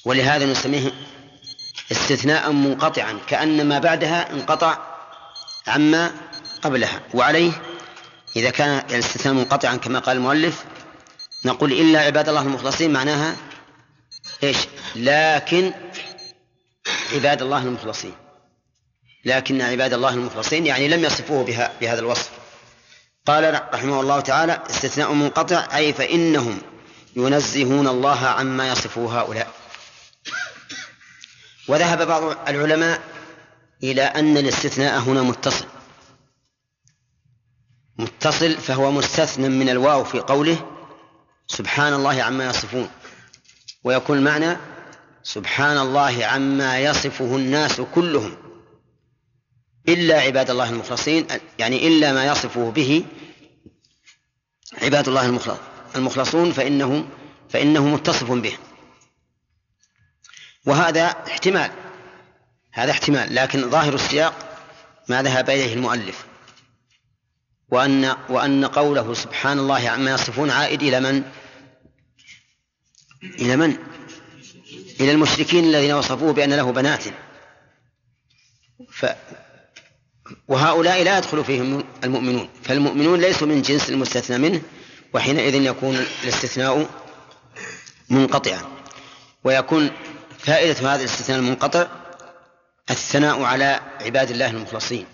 [0.05, 0.91] ولهذا نسميه
[1.91, 4.77] استثناء منقطعا كأن ما بعدها انقطع
[5.67, 6.11] عما
[6.61, 7.01] قبلها.
[7.13, 7.51] وعليه
[8.35, 10.63] إذا كان الاستثناء منقطعا كما قال المؤلف
[11.45, 13.35] نقول إلا عباد الله المخلصين معناها
[14.43, 14.57] إيش؟
[14.95, 15.71] لكن
[17.13, 18.13] عباد الله المخلصين.
[19.25, 22.29] لكن عباد الله المخلصين يعني لم يصفوه بها بهذا الوصف.
[23.25, 26.61] قال رحمه الله تعالى استثناء منقطع أي فإنهم
[27.15, 29.53] ينزهون الله عما يصفه هؤلاء.
[31.67, 33.01] وذهب بعض العلماء
[33.83, 35.65] إلى أن الاستثناء هنا متصل.
[37.97, 40.69] متصل فهو مستثنى من الواو في قوله
[41.47, 42.89] سبحان الله عما يصفون.
[43.83, 44.57] ويكون المعنى
[45.23, 48.37] سبحان الله عما يصفه الناس كلهم.
[49.87, 51.27] إلا عباد الله المخلصين
[51.59, 53.05] يعني إلا ما يصفه به
[54.81, 55.25] عباد الله
[55.95, 57.05] المخلصون فإنه
[57.49, 58.57] فإنه متصف به.
[60.65, 61.71] وهذا احتمال.
[62.71, 63.35] هذا احتمال.
[63.35, 64.57] لكن ظاهر السياق
[65.09, 66.25] ما ذهب إليه المؤلف.
[67.69, 71.23] وأن وأن قوله سبحان الله عما يصفون عائد إلى من؟
[73.23, 73.77] إلى من؟
[74.99, 77.03] إلى المشركين الذين وصفوه بأن له بنات.
[78.91, 79.05] ف
[80.47, 82.49] وهؤلاء لا يدخل فيهم المؤمنون.
[82.63, 84.61] فالمؤمنون ليسوا من جنس المستثنى منه
[85.13, 86.89] وحينئذ يكون الاستثناء
[88.09, 88.61] منقطعا
[89.43, 89.91] ويكون
[90.39, 91.87] فائدة هذا الاستثناء المنقطع
[92.89, 95.05] الثناء على عباد الله المخلصين.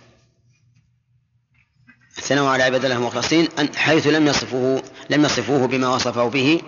[2.17, 6.61] الثناء على عباد الله المخلصين حيث لم يصفوه لم يصفوه بما وصفه به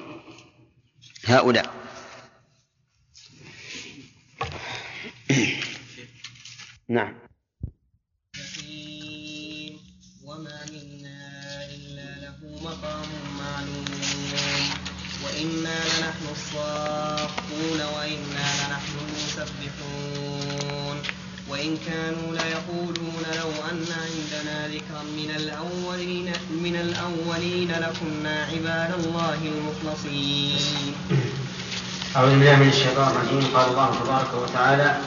[1.26, 1.74] هؤلاء.
[6.90, 7.21] نعم.
[15.42, 20.98] وإنا لنحن الصافون وإنا لنحن المسبحون
[21.50, 26.34] وإن كانوا ليقولون لو أن عندنا ذكرا من الأولين
[26.64, 30.94] من الأولين لكنا عباد الله المخلصين.
[32.16, 34.98] أعوذ بالله من الشيطان الرجيم قال الله تبارك وتعالى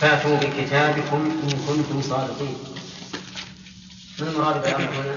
[0.00, 2.56] فأتوا بكتابكم إن كنتم صادقين
[4.18, 5.16] من المراد بالأمر هنا؟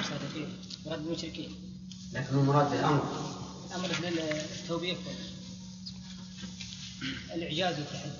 [0.86, 1.50] مراد بالمشركين
[2.12, 3.02] لكن المراد بالأمر.
[3.66, 4.98] الأمر للتوبيخ
[7.34, 8.10] الإعجاز والتحدي.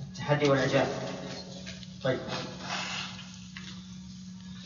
[0.00, 0.88] التحدي والإعجاز.
[2.02, 2.20] طيب.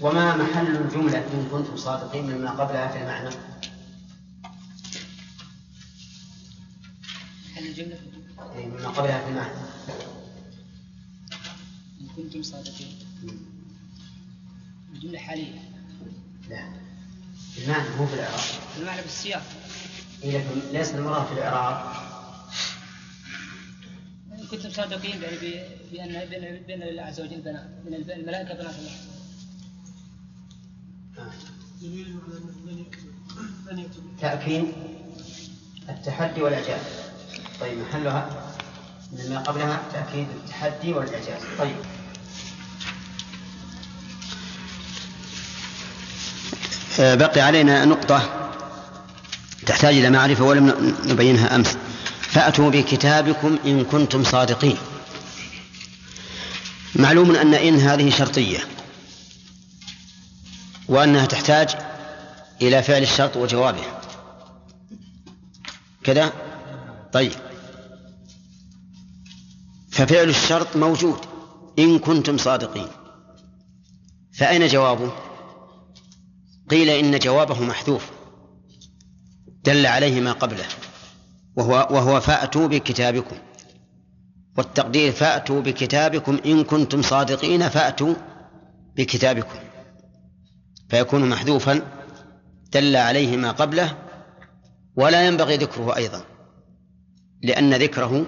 [0.01, 3.35] وما محل الجملة إن كنتم صادقين مما قبلها في المعنى؟
[7.55, 8.01] هل الجملة
[8.57, 9.55] أي مما قبلها في المعنى.
[12.01, 12.99] إن كنتم صادقين.
[14.93, 15.73] الجملة حالية.
[16.49, 16.82] لا
[17.59, 18.41] المعنى مو في الإعراب.
[18.79, 19.43] المعنى بالسياق.
[20.25, 21.93] إيه لكن ليس المراد في الإعراب.
[24.33, 25.37] إن كنتم صادقين يعني
[25.93, 28.93] بأن بأن بأن لله عز وجل بنات من الملائكة بنات الله.
[34.21, 34.73] تأكيد
[35.89, 36.81] التحدي والإعجاز.
[37.61, 38.53] طيب محلها
[39.13, 41.43] مما قبلها تأكيد التحدي والإعجاز.
[41.59, 41.77] طيب.
[46.99, 48.49] بقي علينا نقطة
[49.67, 51.77] تحتاج إلى معرفة ولم نبينها أمس.
[52.21, 54.77] فأتوا بكتابكم إن كنتم صادقين.
[56.95, 58.59] معلوم أن إن هذه شرطية
[60.89, 61.69] وأنها تحتاج
[62.63, 63.85] إلى فعل الشرط وجوابه
[66.05, 66.33] كذا؟
[67.13, 67.33] طيب.
[69.91, 71.19] ففعل الشرط موجود
[71.79, 72.89] إن كنتم صادقين.
[74.39, 75.13] فأين جوابه؟
[76.73, 78.11] قيل إن جوابه محذوف.
[79.65, 80.65] دل عليه ما قبله.
[81.57, 83.37] وهو وهو فأتوا بكتابكم.
[84.59, 88.15] والتقدير فأتوا بكتابكم إن كنتم صادقين فأتوا
[88.97, 89.59] بكتابكم.
[90.89, 91.83] فيكون محذوفا.
[92.73, 93.99] دل عليه ما قبله.
[94.97, 96.25] ولا ينبغي ذكره أيضا.
[97.43, 98.27] لأن ذكره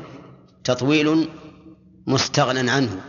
[0.64, 1.28] تطويل
[2.06, 3.00] مستغنى عنه.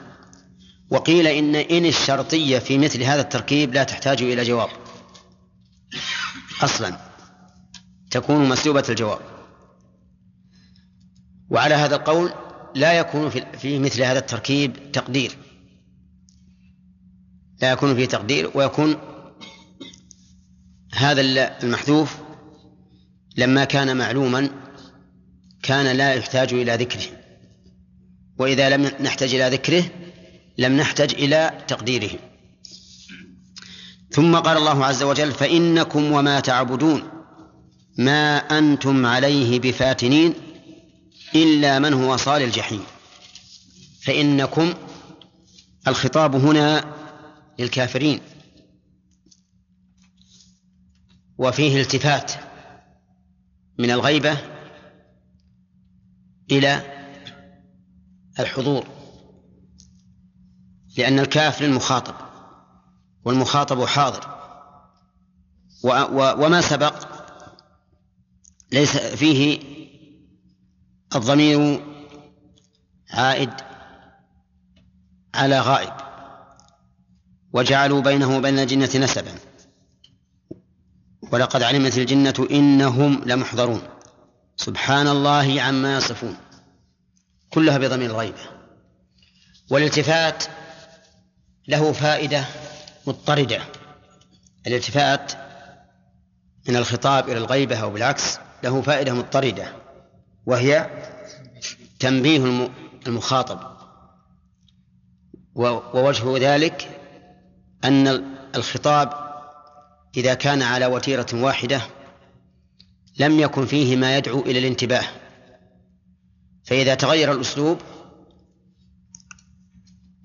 [0.91, 4.69] وقيل إن إن الشرطية في مثل هذا التركيب لا تحتاج إلى جواب.
[6.61, 6.97] أصلا.
[8.11, 9.19] تكون مسلوبة الجواب.
[11.49, 12.33] وعلى هذا القول
[12.75, 15.37] لا يكون في مثل هذا التركيب تقدير.
[17.61, 18.97] لا يكون فيه تقدير ويكون
[20.93, 22.17] هذا المحذوف
[23.37, 24.49] لما كان معلوما
[25.63, 27.03] كان لا يحتاج إلى ذكره.
[28.37, 29.83] وإذا لم نحتج إلى ذكره
[30.57, 32.19] لم نحتج إلى تقديره.
[34.15, 37.03] ثم قال الله عز وجل فإنكم وما تعبدون
[37.97, 40.33] ما أنتم عليه بفاتنين
[41.35, 42.83] إلا من هو صال الجحيم.
[44.01, 44.73] فإنكم
[45.87, 46.95] الخطاب هنا
[47.59, 48.19] للكافرين.
[51.37, 52.31] وفيه التفات
[53.79, 54.37] من الغيبة
[56.51, 56.81] إلى
[58.39, 58.87] الحضور.
[60.97, 62.24] لأن الكاف للمخاطب
[63.25, 64.35] والمخاطب حاضر.
[66.13, 67.07] وما سبق
[68.71, 69.59] ليس فيه
[71.15, 71.83] الضمير
[73.09, 73.53] عائد
[75.33, 75.93] على غائب.
[77.53, 79.35] وجعلوا بينه وبين الجنة نسبا.
[81.31, 83.81] ولقد علمت الجنة إنهم لمحضرون.
[84.55, 86.37] سبحان الله عما يصفون.
[87.49, 88.41] كلها بضمير الغيبة
[89.69, 90.43] والالتفات
[91.67, 92.45] له فائدة
[93.07, 93.61] مضطردة.
[94.67, 95.31] الالتفات
[96.69, 99.73] من الخطاب إلى الغيبة أو بالعكس له فائدة مضطردة
[100.45, 100.89] وهي
[101.99, 102.69] تنبيه
[103.07, 103.59] المخاطب.
[105.55, 107.01] ووجه ذلك
[107.83, 108.07] أن
[108.55, 109.25] الخطاب
[110.17, 111.81] إذا كان على وتيرة واحدة
[113.19, 115.05] لم يكن فيه ما يدعو إلى الانتباه.
[116.63, 117.81] فإذا تغير الأسلوب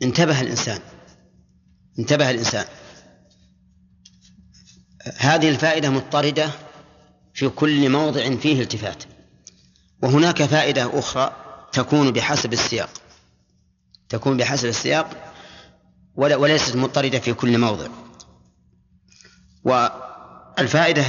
[0.02, 0.80] انتبه الإنسان.
[2.00, 2.64] انتبه الإنسان.
[5.16, 6.50] هذه الفائدة مضطردة
[7.34, 9.04] في كل موضع فيه التفات.
[10.02, 11.36] وهناك فائدة أخرى
[11.72, 12.90] تكون بحسب السياق.
[14.08, 15.32] تكون بحسب السياق
[16.16, 17.86] وليست مضطردة في كل موضع.
[19.64, 21.04] والفائدة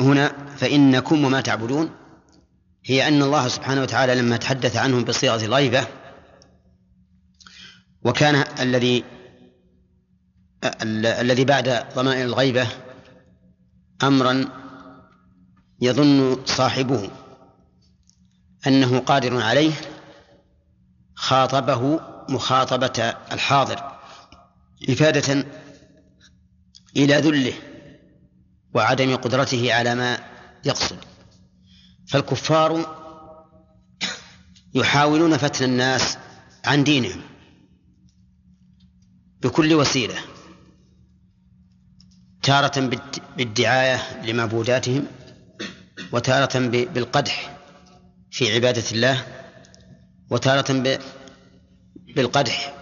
[0.00, 1.90] هنا فإنكم وما تعبدون
[2.84, 5.86] هي أن الله سبحانه وتعالى لما تحدث عنهم بصيغة الغيبة
[8.04, 9.04] وكان الذي
[10.64, 12.68] الذي بعد ضمائر الغيبة
[14.02, 14.44] أمرا
[15.80, 17.10] يظن صاحبه
[18.66, 19.72] أنه قادر عليه
[21.14, 23.98] خاطبه مخاطبة الحاضر
[24.88, 25.46] إفادة
[26.96, 27.52] إلى ذله
[28.74, 30.18] وعدم قدرته على ما
[30.64, 30.98] يقصد.
[32.08, 32.98] فالكفار
[34.74, 36.18] يحاولون فتن الناس
[36.64, 37.20] عن دينهم
[39.42, 40.18] بكل وسيلة.
[42.48, 42.90] تارة
[43.36, 45.06] بالدعاية لمعبوداتهم
[46.12, 47.56] وتارة بالقدح
[48.30, 49.26] في عبادة الله
[50.30, 50.98] وتارة
[52.16, 52.74] بالقدح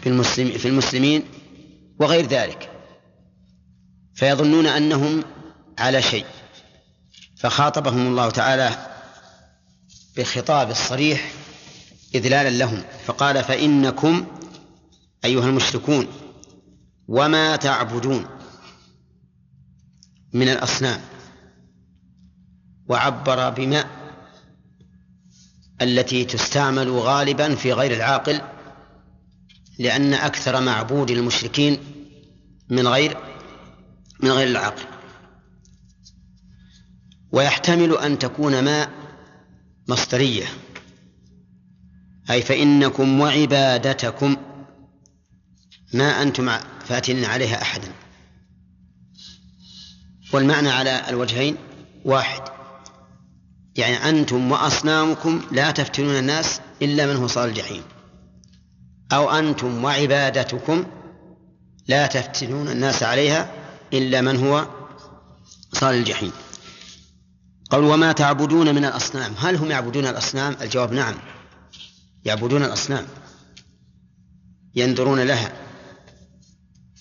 [0.00, 1.22] في المسلم في المسلمين
[1.98, 2.70] وغير ذلك.
[4.14, 5.24] فيظنون أنهم
[5.78, 6.26] على شيء.
[7.36, 8.70] فخاطبهم الله تعالى
[10.16, 11.32] بالخطاب الصريح
[12.14, 14.26] إذلالا لهم فقال فإنكم
[15.24, 16.25] أيها المشركون
[17.08, 18.26] وما تعبدون
[20.32, 21.00] من الأصنام.
[22.88, 23.84] وعبر بما
[25.82, 28.40] التي تستعمل غالبا في غير العاقل
[29.78, 31.78] لأن أكثر معبود المشركين
[32.68, 33.16] من غير
[34.20, 34.84] من غير العاقل.
[37.32, 38.88] ويحتمل أن تكون ما
[39.88, 40.46] مصدرية.
[42.30, 44.36] أي فإنكم وعبادتكم
[45.94, 46.48] ما أنتم
[46.88, 47.92] فأتن عليها أحدا.
[50.32, 51.56] والمعنى على الوجهين
[52.04, 52.42] واحد.
[53.76, 57.82] يعني أنتم وأصنامكم لا تفتنون الناس إلا من هو صال الجحيم
[59.12, 60.84] أو أنتم وعبادتكم
[61.88, 63.52] لا تفتنون الناس عليها
[63.92, 64.68] إلا من هو
[65.72, 66.32] صال الجحيم
[67.70, 69.34] قال وما تعبدون من الأصنام.
[69.38, 71.14] هل هم يعبدون الأصنام؟ الجواب نعم
[72.24, 73.06] يعبدون الأصنام
[74.74, 75.52] ينذرون لها.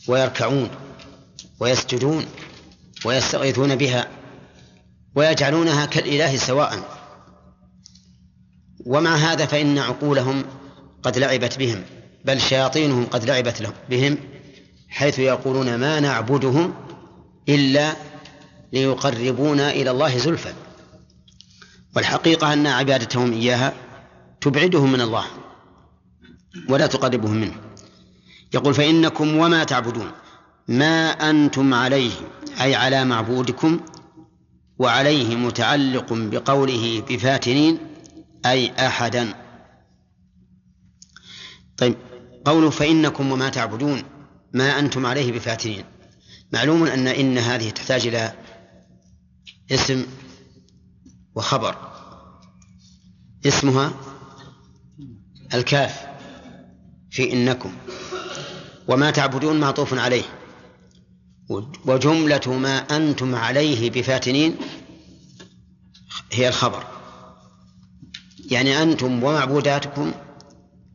[0.07, 0.69] ويركعون
[1.59, 2.25] ويسجدون
[3.05, 4.07] ويستغيثون بها
[5.15, 6.95] ويجعلونها كالإله سواء.
[8.85, 10.45] ومع هذا فإن عقولهم
[11.03, 11.83] قد لعبت بهم
[12.25, 14.17] بل شياطينهم قد لعبت بهم
[14.89, 16.73] حيث يقولون ما نعبدهم
[17.49, 17.95] إلا
[18.73, 20.53] ليقربونا إلى الله زلفى.
[21.95, 23.73] والحقيقة أن عبادتهم إياها
[24.41, 25.25] تبعدهم من الله
[26.69, 27.64] ولا تقربهم منه.
[28.55, 30.11] يقول فإنكم وما تعبدون
[30.67, 32.11] ما أنتم عليه
[32.61, 33.79] أي على معبودكم
[34.79, 37.77] وعليه متعلق بقوله بفاتنين
[38.45, 39.33] أي أحدا.
[41.77, 41.95] طيب
[42.45, 44.03] قوله فإنكم وما تعبدون
[44.53, 45.85] ما أنتم عليه بفاتنين.
[46.53, 48.33] معلوم أن إن هذه تحتاج إلى
[49.71, 50.05] اسم
[51.35, 51.75] وخبر.
[53.45, 53.93] اسمها
[55.53, 56.05] الكاف
[57.11, 57.71] في إنكم.
[58.87, 60.23] وما تعبدون معطوف عليه.
[61.85, 64.55] وجملة ما أنتم عليه بفاتنين
[66.31, 66.83] هي الخبر.
[68.51, 70.11] يعني أنتم ومعبوداتكم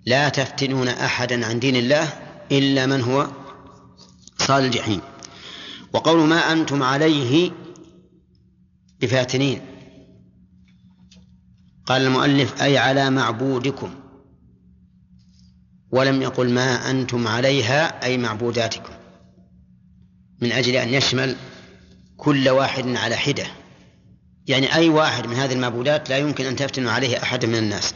[0.07, 2.09] لا تفتنون أحدا عن دين الله
[2.53, 3.27] إلا من هو
[4.39, 5.01] صال الجحيم
[5.93, 7.51] وقول ما أنتم عليه
[9.01, 9.61] بفاتنين.
[11.87, 14.00] قال المؤلف أي على معبودكم.
[15.93, 18.93] ولم يقل ما أنتم عليها أي معبوداتكم.
[20.41, 21.37] من أجل أن يشمل
[22.17, 23.47] كل واحد على حدة.
[24.47, 27.95] يعني أي واحد من هذه المعبودات لا يمكن أن تفتن عليه أحد من الناس.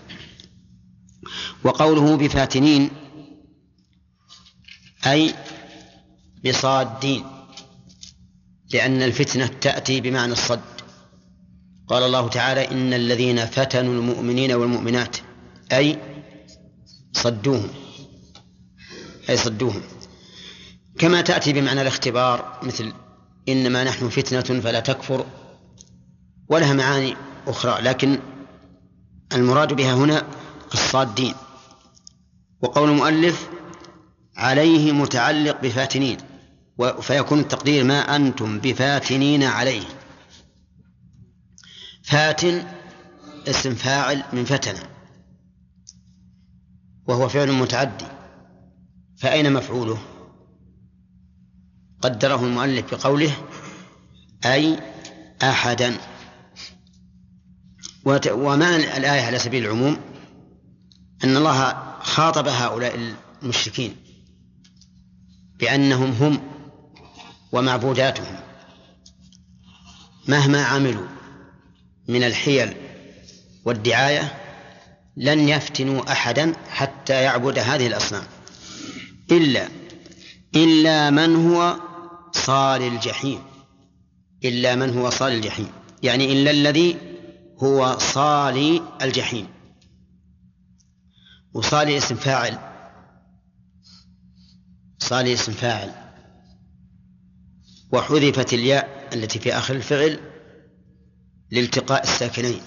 [1.64, 2.90] وقوله بفاتنين
[5.06, 5.34] أي
[6.44, 7.24] بصادين
[8.72, 10.60] لأن الفتنة تأتي بمعنى الصد.
[11.88, 15.16] قال الله تعالى إن الذين فتنوا المؤمنين والمؤمنات
[15.72, 15.98] أي
[17.12, 17.83] صدوهم.
[19.30, 19.82] أي صدوهم.
[20.98, 22.92] كما تأتي بمعنى الاختبار مثل
[23.48, 25.26] إنما نحن فتنة فلا تكفر
[26.48, 27.16] ولها معاني
[27.46, 28.18] أخرى لكن
[29.32, 30.26] المراد بها هنا
[30.74, 31.34] الصادين
[32.60, 33.48] وقول المؤلف
[34.36, 36.18] عليه متعلق بفاتنين
[37.00, 39.84] فيكون التقدير ما أنتم بفاتنين عليه.
[42.02, 42.64] فاتن
[43.48, 44.74] اسم فاعل من فتن
[47.06, 48.06] وهو فعل متعدي.
[49.16, 49.98] فأين مفعوله؟
[52.02, 53.32] قدره المؤلف بقوله
[54.44, 54.78] أي
[55.42, 55.96] أحدا.
[58.30, 59.96] ومعنى الآية على سبيل العموم
[61.24, 63.96] أن الله خاطب هؤلاء المشركين
[65.58, 66.40] بأنهم هم
[67.52, 68.36] ومعبوداتهم
[70.28, 71.06] مهما عملوا
[72.08, 72.74] من الحيل
[73.64, 74.34] والدعاية
[75.16, 78.24] لن يفتنوا أحدا حتى يعبد هذه الأصنام.
[79.30, 79.68] إلا
[80.54, 81.80] إلا من هو
[82.32, 83.38] صال الجحيم.
[84.44, 85.68] إلا من هو صال الجحيم.
[86.02, 86.96] يعني إلا الذي
[87.58, 89.46] هو صالي الجحيم.
[91.54, 92.58] وصالي اسم فاعل.
[94.98, 95.92] صالي اسم فاعل.
[97.92, 100.20] وحذفت الياء التي في آخر الفعل
[101.50, 102.60] لالتقاء الساكنين.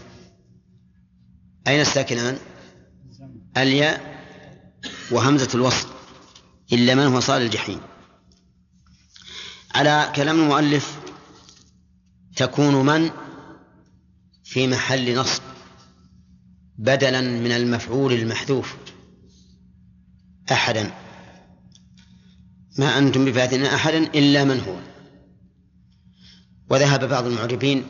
[1.68, 2.38] أين الساكنان؟
[3.58, 4.24] الياء
[5.12, 5.97] وهمزة الوصل.
[6.74, 7.80] إلا من هو صال الجحيم.
[9.76, 11.00] على كلام المؤلف
[12.36, 13.12] تكون من
[14.44, 15.42] في محل نصب
[16.78, 18.76] بدلا من المفعول المحذوف
[20.52, 20.92] أحدا.
[22.78, 24.80] ما أنتم بفاتن أحدا إلا من هو.
[26.70, 27.86] وذهب بعض المعربين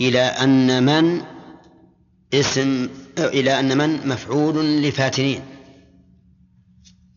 [0.00, 1.22] إلى أن من
[2.34, 2.88] اسم
[3.18, 5.51] إلى أن من مفعول لفاتنين.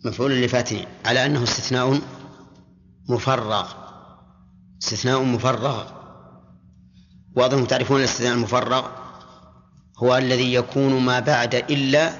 [0.05, 2.01] مفعول لفاتنين على أنه استثناء
[3.09, 3.67] مفرغ.
[4.83, 5.83] استثناء مفرغ.
[7.35, 8.87] وأظنكم تعرفون الاستثناء المفرغ
[9.97, 12.13] هو الذي يكون ما بعد إلا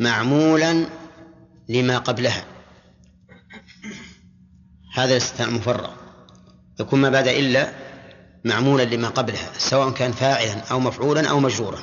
[0.00, 0.86] معمولا
[1.68, 2.44] لما قبلها.
[4.94, 5.90] هذا الاستثناء المفرغ.
[6.80, 7.72] يكون ما بعد إلا
[8.44, 11.78] معمولا لما قبلها سواء كان فاعلا أو مفعولا أو مجرورا.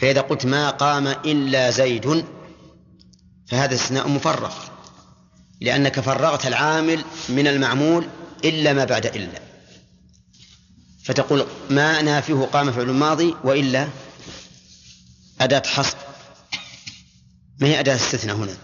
[0.00, 2.24] فإذا قلت ما قام إلا زيد
[3.48, 4.54] فهذا استثناء مفرغ
[5.60, 8.08] لأنك فرغت العامل من المعمول
[8.44, 9.40] إلا ما بعد إلا.
[11.04, 13.88] فتقول ما نافيه قام فعل ماضي وإلا
[15.40, 15.96] أداة حصر
[17.60, 18.56] ما هي أداة استثناء هنا؟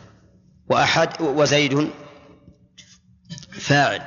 [0.68, 1.90] وأحد وزيد
[3.60, 4.02] فاعل.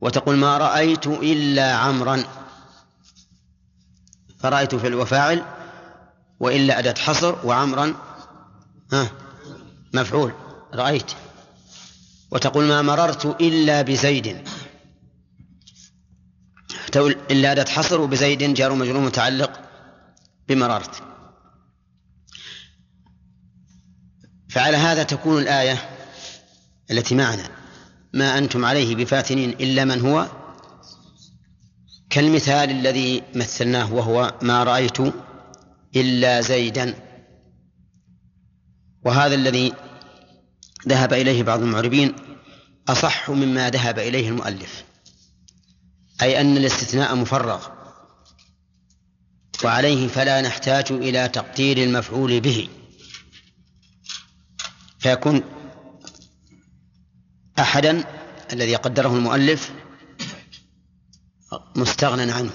[0.00, 2.24] وتقول ما رأيت إلا عمرا.
[4.40, 5.44] فرأيت فعل وفاعل
[6.40, 7.94] وإلا أداة حصر وعمرا.
[8.92, 9.23] ها؟
[9.94, 10.32] مفعول
[10.74, 11.12] رأيت.
[12.30, 14.48] وتقول ما مررت إلا بزيد.
[16.92, 19.60] تقول إلا أداة حصر وبزيد جار مجرور متعلق
[20.48, 21.02] بمررت.
[24.50, 25.90] فعلى هذا تكون الآية
[26.90, 27.48] التي معنا.
[28.12, 30.28] ما أنتم عليه بفاتنين إلا من هو؟
[32.10, 34.98] كالمثال الذي مثلناه وهو ما رأيت
[35.96, 37.03] إلا زيدا.
[39.04, 39.72] وهذا الذي
[40.88, 42.16] ذهب إليه بعض المعربين
[42.88, 44.84] أصح مما ذهب إليه المؤلف
[46.22, 47.68] أي أن الاستثناء مفرغ
[49.64, 52.68] وعليه فلا نحتاج إلى تقدير المفعول به
[54.98, 55.42] فيكون
[57.58, 58.04] أحدا
[58.52, 59.72] الذي قدره المؤلف
[61.76, 62.52] مستغنى عنه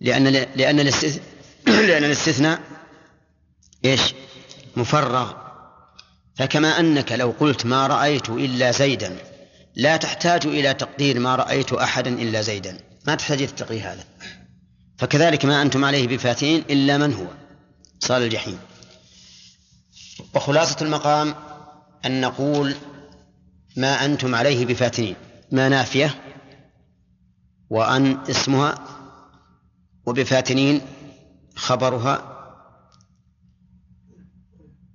[0.00, 0.26] لأن
[1.66, 2.60] لأن الاستثناء
[3.84, 4.14] إيش؟
[4.76, 5.32] مفرغ.
[6.34, 9.18] فكما أنك لو قلت ما رأيت إلا زيدا
[9.76, 12.78] لا تحتاج إلى تقدير ما رأيت أحدا إلا زيدا.
[13.06, 14.04] ما تحتاج إلى التقدير هذا.
[14.98, 17.26] فكذلك ما أنتم عليه بفاتين إلا من هو؟
[17.98, 18.58] صال الجحيم.
[20.34, 21.34] وخلاصة المقام
[22.06, 22.74] أن نقول
[23.76, 25.16] ما أنتم عليه بفاتنين
[25.52, 26.14] ما نافية
[27.70, 28.78] وأن اسمها
[30.06, 30.80] وبفاتنين
[31.56, 32.29] خبرها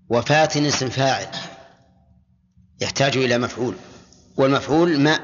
[0.10, 1.28] وفاتن اسم فاعل
[2.82, 3.76] يحتاج إلى مفعول
[4.38, 5.20] والمفعول ما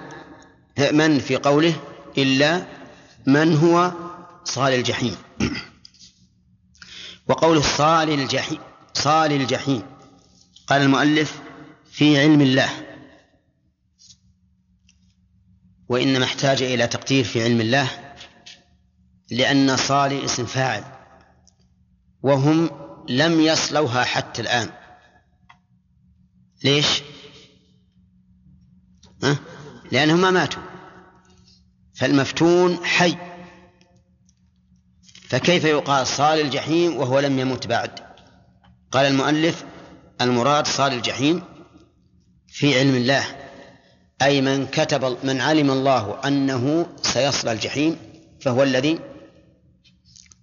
[0.91, 1.73] من في قوله
[2.17, 2.65] إلا
[3.27, 3.91] من هو
[4.43, 5.15] صال الجحيم.
[7.27, 8.59] وقوله صال الجحيم
[8.93, 9.81] صال الجحيم
[10.67, 11.41] قال المؤلف
[11.91, 12.69] في علم الله
[15.89, 18.15] وإنما احتاج إلى تقدير في علم الله
[19.31, 20.83] لأن صالي اسم فاعل
[22.23, 22.69] وهم
[23.09, 24.69] لم يصلوها حتى الآن.
[26.63, 27.01] ليش؟
[29.23, 29.39] ها؟
[29.91, 30.63] لأنهم ما ماتوا.
[31.95, 33.17] فالمفتون حي.
[35.29, 37.99] فكيف يقال صال الجحيم وهو لم يمت بعد؟
[38.91, 39.65] قال المؤلف
[40.21, 41.43] المراد صال الجحيم
[42.47, 43.25] في علم الله
[44.21, 47.97] أي من كتب من علم الله أنه سيصلى الجحيم
[48.41, 48.99] فهو الذي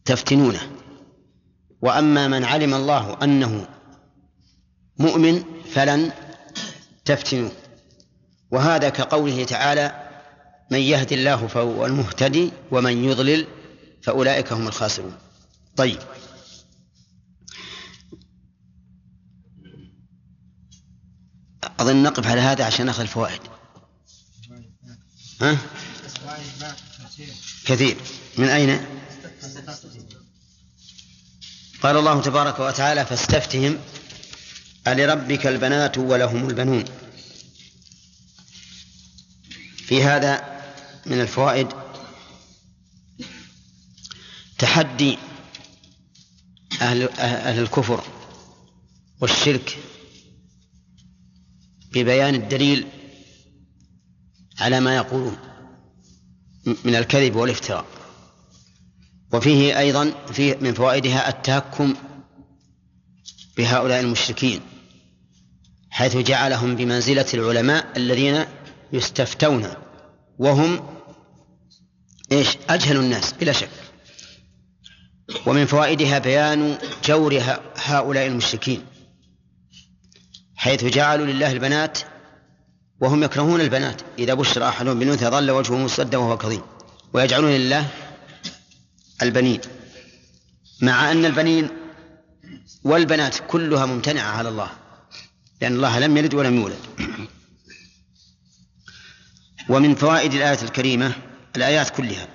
[0.04, 0.70] تفتنونه.
[1.82, 3.68] وأما من علم الله أنه
[4.98, 6.12] مؤمن فلن
[7.04, 7.52] تفتنوه.
[8.50, 10.08] وهذا كقوله تعالى
[10.70, 13.46] من يهد الله فهو المهتدي ومن يضلل
[14.02, 15.18] فأولئك هم الخاسرون.
[15.76, 15.98] طيب.
[21.80, 23.40] أظن نقف على هذا عشان نأخذ الفوائد.
[25.40, 25.58] ها؟
[27.64, 27.96] كثير.
[28.38, 28.97] من أين؟
[31.82, 33.78] قال الله تبارك وتعالى فاستفتهم
[34.86, 36.84] ألربك البنات ولهم البنون.
[39.76, 40.60] في هذا
[41.06, 41.68] من الفوائد
[44.58, 45.18] تحدي
[46.80, 48.04] أهل, أهل الكفر
[49.20, 49.78] والشرك
[51.92, 52.86] ببيان الدليل
[54.58, 55.38] على ما يقولون
[56.84, 57.97] من الكذب والافتراء.
[59.32, 61.94] وفيه أيضا فيه من فوائدها التهكم
[63.56, 64.60] بهؤلاء المشركين
[65.90, 68.44] حيث جعلهم بمنزلة العلماء الذين
[68.92, 69.68] يستفتون
[70.38, 70.86] وهم
[72.32, 73.68] إيش؟ أجهل الناس بلا شك.
[75.46, 77.42] ومن فوائدها بيان جور
[77.76, 78.86] هؤلاء المشركين
[80.56, 81.98] حيث جعلوا لله البنات
[83.00, 84.02] وهم يكرهون البنات.
[84.18, 86.62] إذا بشر أحدهم بنوث ظل وجهه مسودا وهو كظيم
[87.12, 87.88] ويجعلون لله
[89.22, 89.60] البنين.
[90.82, 91.68] مع أن البنين
[92.84, 94.70] والبنات كلها ممتنعة على الله
[95.60, 96.78] لأن الله لم يلد ولم يولد.
[99.68, 101.12] ومن فوائد الآية الكريمة
[101.56, 102.28] الآيات كلها.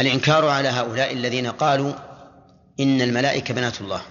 [0.00, 1.92] الإنكار على هؤلاء الذين قالوا
[2.80, 4.02] إن الملائكة بنات الله.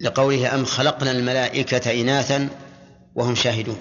[0.00, 2.48] لقوله أم خلقنا الملائكة إناثا
[3.14, 3.80] وهم شاهدون.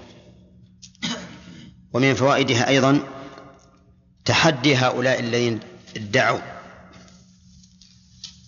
[1.93, 3.16] ومن فوائدها أيضا
[4.27, 5.59] تحدي هؤلاء الذين
[5.95, 6.39] ادعوا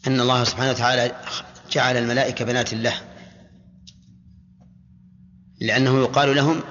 [0.08, 1.16] أن الله سبحانه وتعالى
[1.72, 2.94] جعل الملائكة بنات الله
[5.60, 6.64] لأنه يقال لهم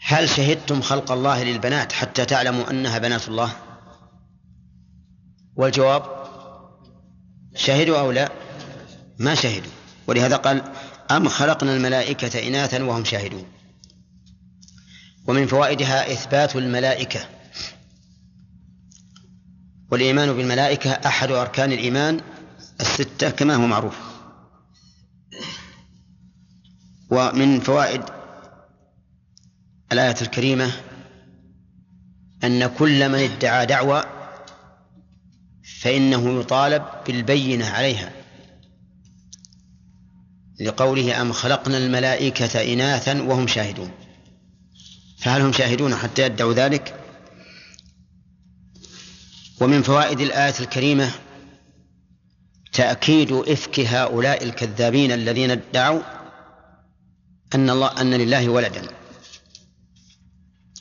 [0.00, 3.52] هل شهدتم خلق الله للبنات حتى تعلموا أنها بنات الله؟
[5.56, 6.02] والجواب
[7.54, 8.32] شهدوا أو لا؟
[9.18, 9.72] ما شهدوا.
[10.06, 10.62] ولهذا قال
[11.10, 13.46] أم خلقنا الملائكة إناثا وهم شاهدون.
[15.26, 17.35] ومن فوائدها إثبات الملائكة.
[19.90, 22.20] والإيمان بالملائكة أحد أركان الإيمان
[22.80, 23.96] الستة كما هو معروف.
[27.10, 28.02] ومن فوائد
[29.92, 30.72] الآية الكريمة
[32.44, 34.04] أن كل من ادعى دعوى
[35.80, 38.12] فإنه يطالب بالبينة عليها.
[40.60, 43.90] لقوله أم خلقنا الملائكة إناثا وهم شاهدون.
[45.18, 46.95] فهل هم شاهدون حتى يدعوا ذلك؟
[49.60, 51.10] ومن فوائد الآية الكريمة
[52.72, 56.02] تأكيد إفك هؤلاء الكذابين الذين ادعوا
[57.54, 58.82] أن الله أن لله ولدا.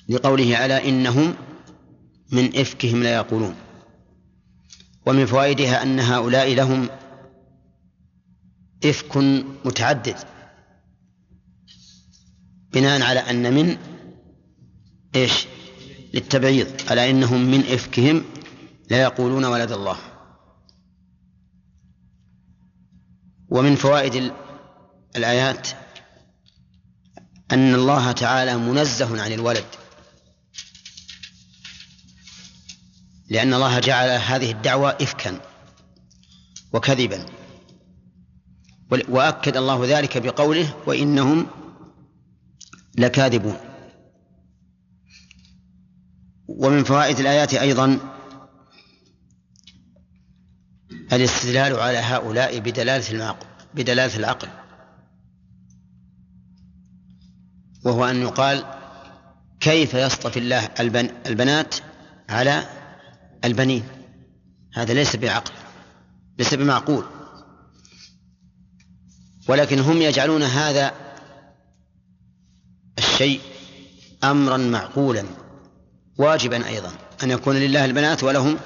[0.10, 1.36] لقوله ألا إنهم
[2.32, 3.56] من إفكهم لا يقولون.
[5.06, 6.90] ومن فوائدها أن هؤلاء لهم
[8.86, 9.18] إفك
[9.66, 10.18] متعدد.
[12.74, 13.78] بناء على أن من
[15.16, 15.48] إيش؟
[16.14, 16.68] للتبعيض.
[16.92, 18.24] ألا إنهم من إفكهم
[18.90, 19.98] لا يقولون ولد الله.
[23.50, 24.34] ومن فوائد
[25.16, 25.68] الآيات
[27.52, 29.66] أن الله تعالى منزه عن الولد.
[33.30, 35.40] لأن الله جعل هذه الدعوة إفكا
[36.74, 37.26] وكذبا.
[39.10, 41.48] وأكد الله ذلك بقوله وإنهم
[42.98, 43.58] لكاذبون.
[46.48, 48.15] ومن فوائد الآيات أيضا
[51.14, 54.48] الاستدلال على هؤلاء بدلالة العقل بدلالة العقل.
[57.86, 58.66] وهو أن يقال
[59.60, 61.76] كيف يصطفي الله البن البنات
[62.30, 62.70] على
[63.46, 63.84] البنين؟
[64.74, 65.52] هذا ليس بعقل
[66.40, 67.06] ليس بمعقول.
[69.48, 70.94] ولكن هم يجعلون هذا
[72.98, 73.42] الشيء
[74.24, 75.26] أمرا معقولا
[76.18, 76.92] واجبا أيضا
[77.24, 78.58] أن يكون لله البنات ولهم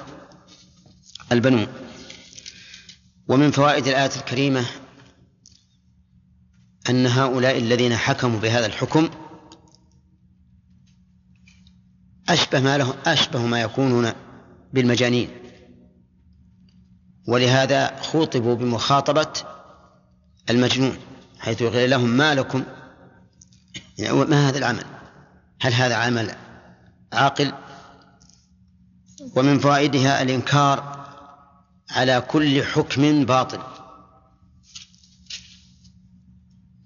[1.31, 1.67] البنون.
[3.29, 4.65] ومن فوائد الآية الكريمة
[6.89, 9.09] أن هؤلاء الذين حكموا بهذا الحكم
[12.29, 14.11] أشبه ما لهم أشبه ما يكونون
[14.73, 15.29] بالمجانين.
[17.27, 19.33] ولهذا خوطبوا بمخاطبة
[20.49, 20.97] المجنون
[21.39, 22.63] حيث يقول لهم ما لكم؟
[23.97, 24.85] يعني ما هذا العمل؟
[25.61, 26.35] هل هذا عمل
[27.13, 27.53] عاقل؟
[29.35, 30.98] ومن فوائدها الإنكار
[31.89, 33.59] على كل حكم باطل.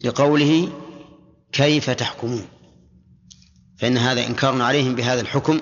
[0.03, 0.73] لقوله
[1.51, 2.45] كيف تحكمون.
[3.77, 5.61] فإن هذا إنكار عليهم بهذا الحكم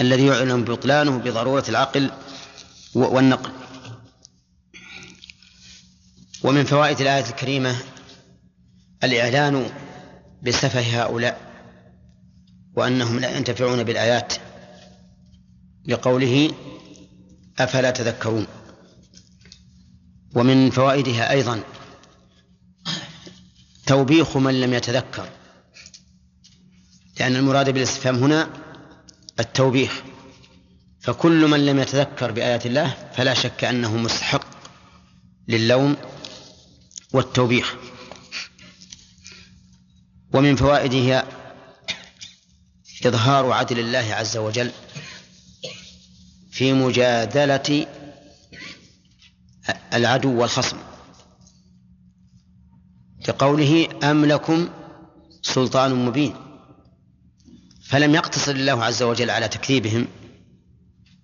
[0.00, 2.10] الذي يعلم بطلانه بضرورة العقل
[2.94, 3.52] والنقل.
[6.42, 7.76] ومن فوائد الآية الكريمة
[9.04, 9.70] الإعلان
[10.42, 11.40] بسفه هؤلاء
[12.76, 14.34] وأنهم لا ينتفعون بالآيات.
[15.86, 16.54] لقوله
[17.58, 18.46] أفلا تذكرون؟
[20.34, 21.62] ومن فوائدها أيضا
[23.86, 25.28] توبيخ من لم يتذكر
[27.20, 28.50] لأن المراد بالاستفهام هنا
[29.40, 30.02] التوبيخ.
[31.00, 34.46] فكل من لم يتذكر بآيات الله فلا شك أنه مستحق
[35.48, 35.96] للوم
[37.12, 37.74] والتوبيخ.
[40.32, 41.24] ومن فوائده
[43.06, 44.70] إظهار عدل الله عز وجل
[46.58, 47.86] في مجادلة
[49.94, 50.76] العدو والخصم.
[53.24, 54.68] كقوله أم لكم
[55.42, 56.34] سلطان مبين.
[57.84, 60.08] فلم يقتصر الله عز وجل على تكذيبهم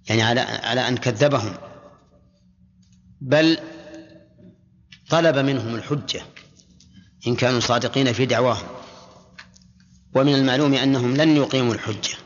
[0.08, 1.54] يعني على على أن كذبهم
[3.20, 3.58] بل
[5.10, 6.22] طلب منهم الحجة
[7.26, 8.66] إن كانوا صادقين في دعواهم.
[10.14, 12.23] ومن المعلوم أنهم لن يقيموا الحجة.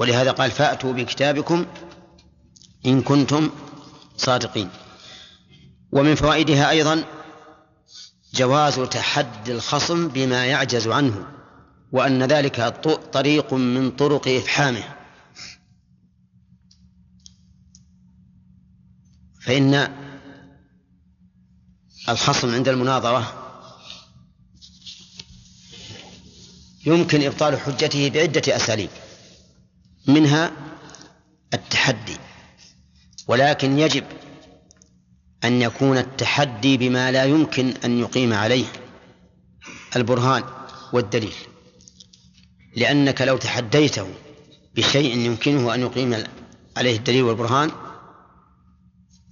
[0.00, 1.66] ولهذا قال فأتوا بكتابكم
[2.86, 3.50] إن كنتم
[4.16, 4.68] صادقين.
[5.92, 7.04] ومن فوائدها أيضا
[8.34, 11.26] جواز تحدي الخصم بما يعجز عنه
[11.92, 12.60] وأن ذلك
[13.12, 14.84] طريق من طرق إفحامه.
[19.40, 19.94] فإن
[22.08, 23.34] الخصم عند المناظرة
[26.86, 28.90] يمكن إبطال حجته بعدة أساليب.
[30.06, 30.52] منها
[31.54, 32.16] التحدي
[33.26, 34.04] ولكن يجب
[35.44, 38.66] أن يكون التحدي بما لا يمكن أن يقيم عليه
[39.96, 40.44] البرهان
[40.92, 41.34] والدليل
[42.76, 44.08] لأنك لو تحديته
[44.74, 46.24] بشيء يمكنه أن يقيم
[46.76, 47.70] عليه الدليل والبرهان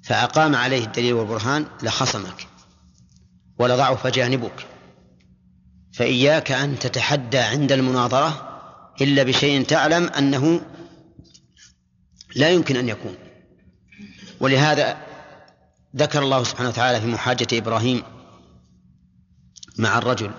[0.05, 2.47] فأقام عليه الدليل والبرهان لخصمك
[3.59, 4.67] ولضعف جانبك
[5.93, 8.48] فإياك أن تتحدى عند المناظرة
[9.01, 10.61] إلا بشيء تعلم أنه
[12.37, 13.15] لا يمكن أن يكون.
[14.41, 15.07] ولهذا
[15.97, 18.03] ذكر الله سبحانه وتعالى في محاجة إبراهيم
[19.79, 20.31] مع الرجل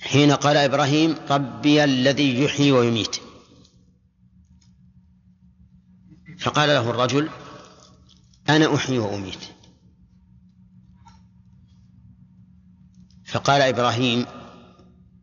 [0.00, 3.16] حين قال إبراهيم ربي الذي يحيي ويميت.
[6.38, 7.28] فقال له الرجل
[8.48, 9.59] أنا أحيي وأميت.
[13.30, 14.26] فقال إبراهيم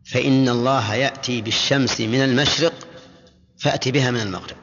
[0.04, 2.72] فإن الله يأتي بالشمس من المشرق
[3.58, 4.56] فأتي بها من المغرب.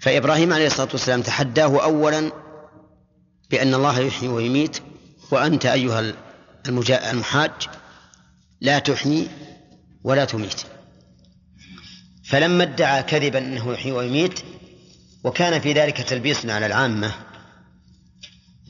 [0.00, 2.32] فإبراهيم عليه الصلاة والسلام تحداه أولا
[3.50, 4.78] بأن الله يحيي ويميت
[5.30, 6.14] وأنت أيها
[7.10, 7.50] المحاج
[8.60, 9.28] لا تحيي
[10.04, 10.62] ولا تميت.
[12.24, 14.40] فلما ادعى كذبا أنه يحيي ويميت
[15.24, 17.12] وكان في ذلك تلبيس على العامة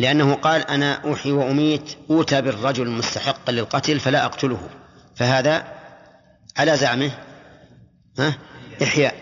[0.03, 4.69] لأنه قال أنا أحيي وأميت أوتى بالرجل مستحقا للقتل فلا أقتله.
[5.16, 5.65] فهذا
[6.57, 7.11] على زعمه
[8.19, 8.35] ها؟
[8.83, 9.15] إحياء.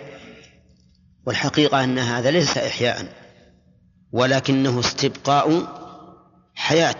[1.27, 3.07] والحقيقة أن هذا ليس إحياء
[4.13, 5.63] ولكنه استبقاء
[6.55, 6.99] حياة.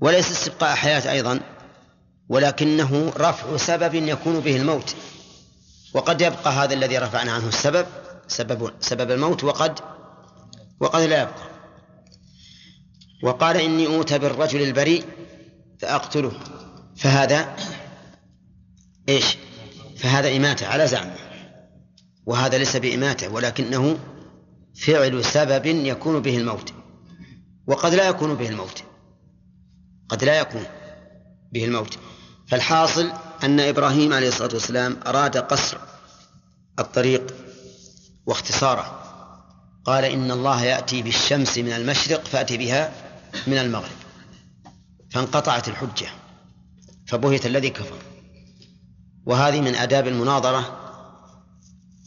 [0.00, 1.40] وليس استبقاء حياة أيضا
[2.28, 4.94] ولكنه رفع سبب يكون به الموت.
[5.94, 7.86] وقد يبقى هذا الذي رفعنا عنه السبب
[8.28, 9.78] سبب سبب الموت وقد
[10.80, 11.51] وقد لا يبقى.
[13.22, 15.04] وقال إني أوتى بالرجل البريء
[15.80, 16.32] فأقتله.
[16.96, 17.56] فهذا
[19.08, 19.36] إيش؟
[19.96, 21.16] فهذا إماتة على زعمه.
[22.26, 23.98] وهذا ليس بإماتة ولكنه
[24.86, 26.72] فعل سبب يكون به الموت.
[27.66, 28.82] وقد لا يكون به الموت.
[30.08, 30.64] قد لا يكون
[31.52, 31.98] به الموت.
[32.48, 33.12] فالحاصل
[33.44, 35.78] أن إبراهيم عليه الصلاة والسلام أراد قصر
[36.78, 37.34] الطريق
[38.26, 38.98] واختصاره.
[39.84, 43.11] قال إن الله يأتي بالشمس من المشرق فأتي بها
[43.48, 43.96] من المغرب
[45.10, 46.06] فانقطعت الحجة
[47.06, 47.98] فبهت الذي كفر.
[49.26, 50.78] وهذه من آداب المناظرة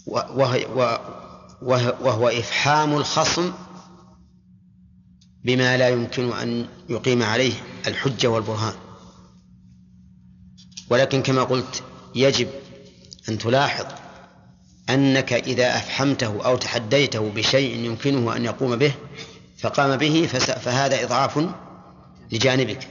[0.07, 0.99] وهو,
[2.01, 3.53] وهو إفحام الخصم
[5.43, 7.53] بما لا يمكن أن يقيم عليه
[7.87, 8.73] الحجة والبرهان.
[10.89, 11.83] ولكن كما قلت
[12.15, 12.47] يجب
[13.29, 13.85] أن تلاحظ
[14.89, 18.93] أنك إذا أفحمته أو تحديته بشيء يمكنه أن يقوم به
[19.57, 21.49] فقام به فهذا إضعاف
[22.31, 22.87] لجانبك.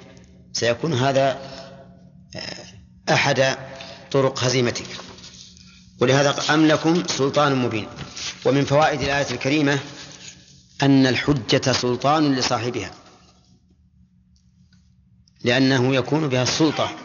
[0.53, 1.39] سيكون هذا
[2.37, 3.57] آه، أحد
[4.11, 4.87] طرق هزيمتك.
[6.01, 7.89] ولهذا أم لكم سلطان مبين.
[8.45, 9.79] ومن فوائد الآية الكريمة
[10.83, 12.91] أن الحجة سلطان لصاحبها.
[15.45, 16.97] لأنه يكون بها السلطة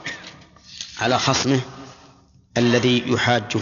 [1.00, 1.62] على خصمه
[2.58, 3.60] الذي يحاجه.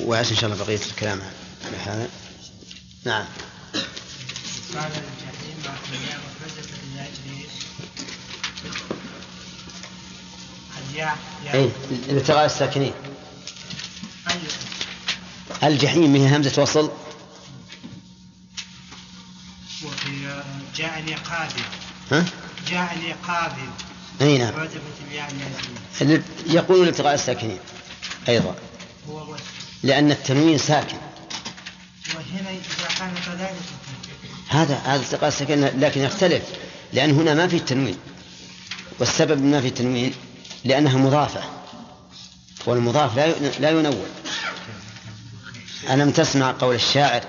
[0.00, 1.20] وعسى إن شاء الله بقية الكلام
[1.66, 2.21] على هذا.
[3.04, 3.24] نعم.
[4.74, 5.62] قال الجحيم
[10.90, 11.18] الياء
[11.54, 12.92] اي التقاء الساكنين.
[14.30, 14.42] أيوه.
[15.62, 16.90] الجحيم هي همزة وصل.
[19.84, 20.42] وفي
[20.76, 21.62] جاءني قادم
[22.12, 22.24] ها؟
[22.68, 23.68] جاء لي قاضي
[24.20, 24.54] أي نعم.
[24.54, 27.58] وجبت الياء اليزيد يقولون التقاء الساكنين
[29.30, 29.42] وجه.
[29.82, 30.96] لأن التنوين ساكن.
[32.98, 33.54] كان كذلك
[34.48, 36.42] هذا هذا التقاء الساكن لكن يختلف
[36.92, 37.96] لأن هنا ما في التنوين.
[38.98, 40.14] والسبب ما في التنوين
[40.64, 41.42] لأنها مضافة
[42.66, 44.06] والمضاف لا لا ينون
[45.90, 47.24] ألم تسمع قول الشاعر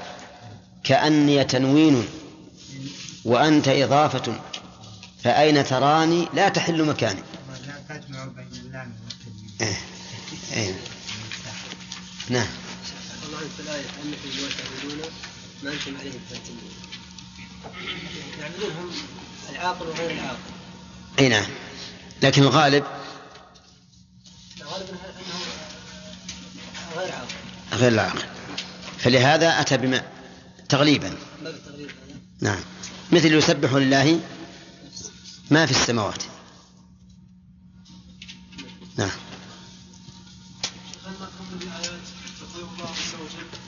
[0.84, 2.08] كأني تنوين
[3.26, 4.40] وأنت إضافة
[5.24, 9.78] فأين تراني لا تحل مكاني ولا تجمع بين اللام والتنوين إيه.
[10.54, 10.76] إيه.
[12.30, 12.48] نعم.
[13.58, 15.12] في الآية أنكم معتبرون
[15.64, 16.72] ما أنتم عليه فاتنون
[18.40, 18.92] يعبدون هم
[19.50, 20.38] العاقل وغير العاقل.
[21.20, 21.46] أي نعم.
[22.22, 22.84] لكن الغالب
[24.62, 25.40] الغالب أنه
[26.96, 27.34] غير عاقل.
[27.74, 28.24] غير العاقل.
[28.98, 30.04] فلهذا أتى بما
[30.70, 31.18] تغليبا.
[32.42, 32.60] نعم.
[33.12, 34.20] مثل يسبح لله
[35.52, 36.24] ما في السماوات.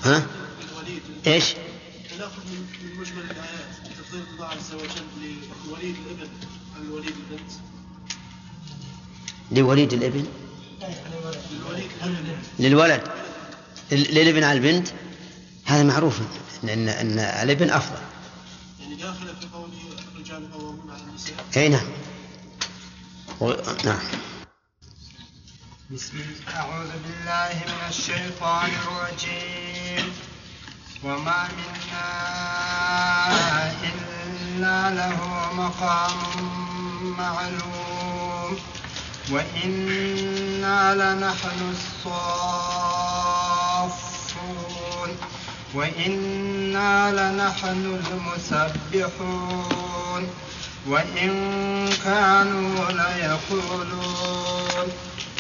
[0.06, 0.26] ها؟
[1.28, 1.46] إيش؟
[2.20, 5.36] ناخذ من مجمل الايات تفضيل الله عز وجل
[5.68, 6.30] لوليد الإبن
[6.76, 7.52] عن وليد البنت.
[9.52, 10.26] لوليد الإبن؟
[12.60, 13.02] للولد.
[13.92, 14.88] لل- للإبن على البنت؟
[15.66, 16.20] هذا معروف
[16.64, 18.02] ان ان, إن الإبن أفضل.
[18.82, 19.74] يعني داخله في قوله
[20.16, 21.46] الرجال قوامون على النساء.
[21.58, 21.86] أي نعم.
[23.42, 23.54] و...
[23.86, 24.00] نعم.
[25.92, 30.14] بسم الله أعوذ بالله من الشيطان الرجيم.
[31.04, 32.10] وما منا
[33.84, 35.20] إلا له
[35.54, 36.18] مقام
[37.18, 38.58] معلوم.
[39.32, 42.30] وإنا لنحن الصافون.
[45.74, 48.02] وإنا لنحن
[48.90, 50.30] المسبحون.
[50.88, 51.30] وإن
[52.04, 54.88] كانوا ليقولون.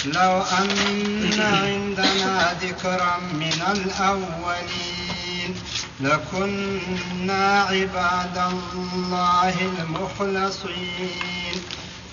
[0.06, 5.56] لو أن عندنا ذكرا من الأولين
[5.99, 11.61] لكنا عباد الله المخلصين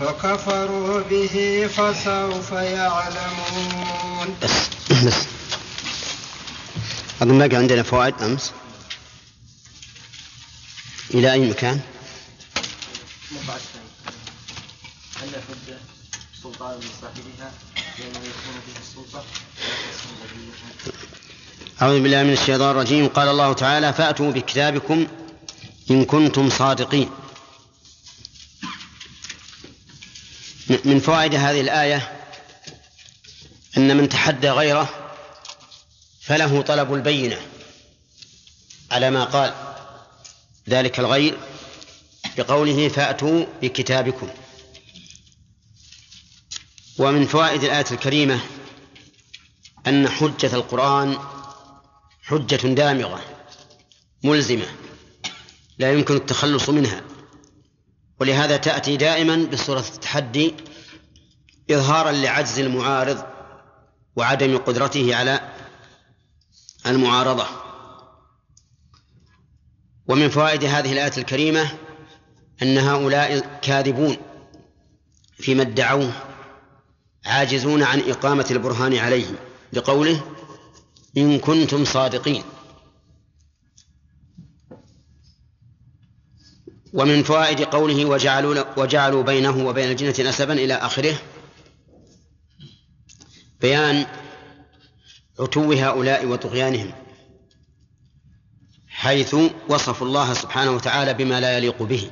[0.00, 4.36] فكفروا به فسوف يعلمون.
[4.42, 4.50] بس
[5.06, 5.14] بس
[7.22, 8.52] أظن باقي عندنا فوائد أمس.
[11.14, 11.80] إلى أي مكان؟
[13.32, 13.84] الثاني
[15.22, 15.78] أن الحجة
[16.42, 17.71] سلطان لصاحبها لأنه
[21.82, 23.08] أعوذ بالله من الشيطان الرجيم.
[23.08, 25.06] قال الله تعالى فأتوا بكتابكم
[25.90, 27.10] إن كنتم صادقين.
[30.84, 32.12] من فوائد هذه الآية
[33.76, 34.88] أن من تحدى غيره
[36.20, 37.40] فله طلب البينة
[38.90, 39.54] على ما قال.
[40.68, 41.38] ذلك الغير
[42.36, 44.28] بقوله فأتوا بكتابكم.
[46.98, 48.40] ومن فوائد الآية الكريمة
[49.86, 51.18] أن حجة القرآن
[52.22, 53.20] حجة دامغة
[54.24, 54.66] ملزمة
[55.78, 57.02] لا يمكن التخلص منها.
[58.20, 60.54] ولهذا تأتي دائما بصورة التحدي
[61.70, 63.24] إظهارا لعجز المعارض
[64.16, 65.52] وعدم قدرته على
[66.86, 67.46] المعارضة.
[70.08, 71.70] ومن فوائد هذه الآية الكريمة
[72.62, 74.16] أن هؤلاء كاذبون
[75.36, 76.31] فيما ادعوه
[77.24, 79.36] عاجزون عن إقامة البرهان عليهم
[79.72, 80.22] لقوله
[81.16, 82.42] إن كنتم صادقين.
[86.92, 91.18] ومن فوائد قوله وجعلوا, وجعلوا بينه وبين الجنة نسبا إلى آخره
[93.60, 94.06] بيان
[95.40, 96.92] عتو هؤلاء وطغيانهم
[98.88, 99.36] حيث
[99.68, 102.10] وصفوا الله سبحانه وتعالى بما لا يليق به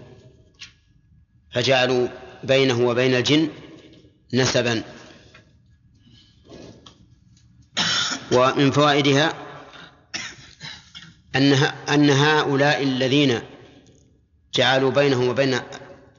[1.53, 2.09] فجعلوا
[2.45, 3.49] بينه وبين الجن
[4.35, 4.83] نسبا
[8.33, 9.33] ومن فوائدها
[11.37, 11.53] أن
[11.89, 13.41] أن هؤلاء الذين
[14.55, 15.61] جعلوا بينه وبين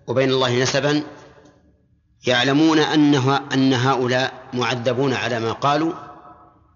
[0.08, 1.04] وبين الله نسبا
[2.28, 5.94] يعلمون أنه أن هؤلاء معذبون على ما قالوا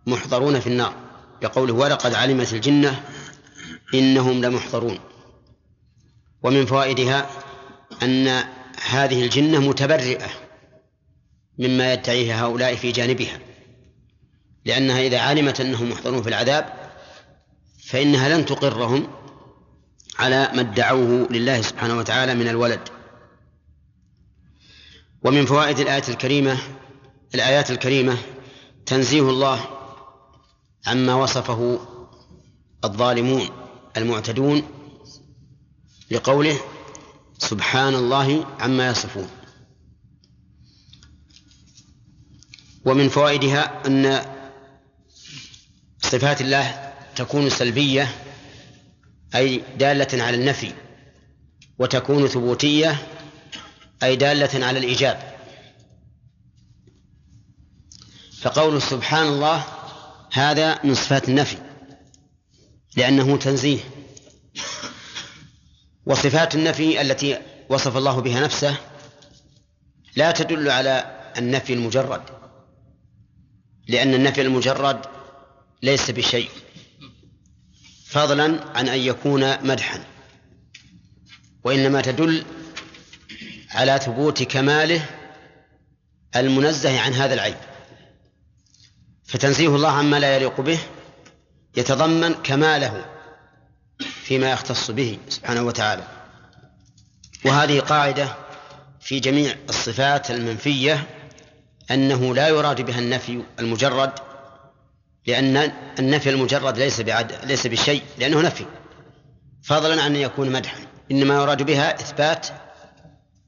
[0.08, 0.94] محضرون في النار
[1.42, 3.04] لقوله ولقد علمت الجنة
[3.94, 5.00] إنهم لمحضرون.
[6.44, 7.30] ومن فوائدها
[8.04, 8.44] أن
[8.90, 10.30] هذه الجنة متبرئة
[11.60, 13.40] مما يدعيه هؤلاء في جانبها.
[14.66, 16.92] لأنها إذا علمت أنهم محضرون في العذاب
[17.86, 19.08] فإنها لن تقرهم
[20.20, 22.80] على ما ادعوه لله سبحانه وتعالى من الولد.
[25.24, 26.58] ومن فوائد الآية الكريمة
[27.36, 28.18] الآيات الكريمة
[28.86, 29.66] تنزيه الله
[30.88, 31.80] عما وصفه
[32.84, 33.50] الظالمون
[33.98, 34.64] المعتدون
[36.12, 36.60] لقوله
[37.38, 39.30] سبحان الله عما يصفون.
[42.86, 44.35] ومن فوائدها أن
[46.12, 48.10] صفات الله تكون سلبية
[49.36, 50.72] أي دالة على النفي
[51.80, 53.08] وتكون ثبوتية
[54.04, 55.36] أي دالة على الإيجاب.
[58.42, 59.64] فقول سبحان الله
[60.34, 61.58] هذا من صفات النفي
[62.98, 63.80] لأنه تنزيه.
[66.06, 68.78] وصفات النفي التي وصف الله بها نفسه
[70.16, 72.22] لا تدل على النفي المجرد
[73.88, 75.15] لأن النفي المجرد
[75.84, 76.50] ليس بشيء.
[78.08, 80.04] فضلا عن أن يكون مدحا.
[81.64, 82.46] وإنما تدل
[83.72, 85.06] على ثبوت كماله
[86.36, 87.58] المنزه عن هذا العيب.
[89.26, 90.80] فتنزيه الله عما لا يليق به
[91.78, 93.06] يتضمن كماله
[94.24, 96.08] فيما يختص به سبحانه وتعالى.
[97.46, 98.36] وهذه قاعدة
[99.02, 101.08] في جميع الصفات المنفية
[101.92, 104.12] أنه لا يراد بها النفي المجرد
[105.28, 108.66] لأن النفي المجرد ليس بعد ليس بشيء لأنه نفي.
[109.64, 110.78] فضلا عن أن يكون مدحا.
[111.12, 112.48] إنما يراد بها إثبات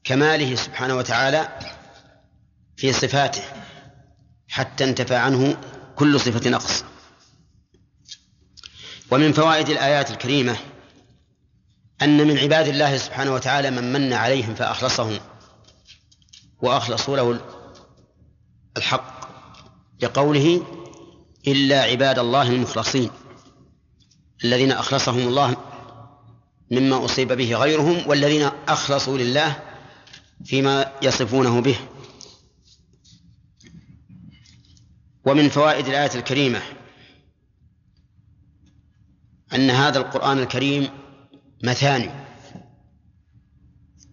[0.04, 1.48] كماله سبحانه وتعالى
[2.76, 3.42] في صفاته
[4.48, 5.56] حتى انتفى عنه
[5.96, 6.84] كل صفة نقص.
[9.10, 10.56] ومن فوائد الآيات الكريمة
[12.02, 15.18] أن من عباد الله سبحانه وتعالى من من عليهم فأخلصهم
[16.62, 17.40] وأخلصوا له
[18.76, 19.28] الحق
[20.02, 20.62] لقوله
[21.46, 23.10] إلا عباد الله المخلصين
[24.44, 25.56] الذين أخلصهم الله
[26.70, 29.62] مما أصيب به غيرهم والذين أخلصوا لله
[30.44, 31.76] فيما يصفونه به.
[35.24, 36.62] ومن فوائد الآية الكريمة
[39.54, 40.88] أن هذا القرآن الكريم
[41.64, 42.10] مثاني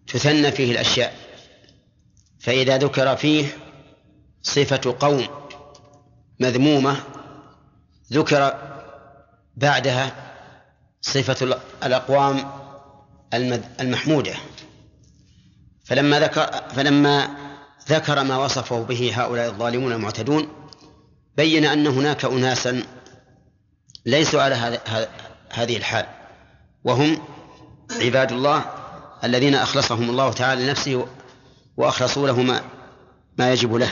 [0.07, 1.15] تثنى فيه الأشياء
[2.39, 3.45] فإذا ذكر فيه
[4.41, 5.27] صفة قوم
[6.39, 7.14] مذمومة
[8.13, 8.53] ذكر
[9.55, 10.11] بعدها
[11.01, 12.51] صفة الأقوام
[13.79, 14.33] المحمودة.
[15.85, 17.27] فلما ذكر فلما
[17.89, 20.47] ذكر ما وصفه به هؤلاء الظالمون المعتدون
[21.37, 22.83] بين أن هناك أناسا
[24.05, 24.79] ليسوا على
[25.49, 26.05] هذه الحال
[26.83, 27.21] وهم
[28.01, 28.65] عباد الله
[29.23, 31.07] الذين أخلصهم الله تعالى لنفسه
[31.77, 32.61] وأخلصوا له ما,
[33.37, 33.89] ما يجب له.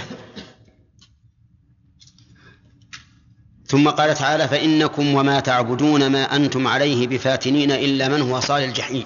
[3.73, 9.05] ثم قال تعالى فإنكم وما تعبدون ما أنتم عليه بفاتنين إلا من هو صال الجحيم.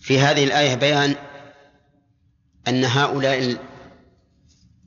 [0.00, 1.16] في هذه الآية بيان
[2.68, 3.56] أن هؤلاء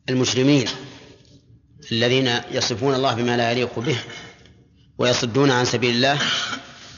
[0.10, 0.68] المجرمين
[1.92, 3.98] الذين يصفون الله بما لا يليق به
[4.98, 6.20] ويصدون عن سبيل الله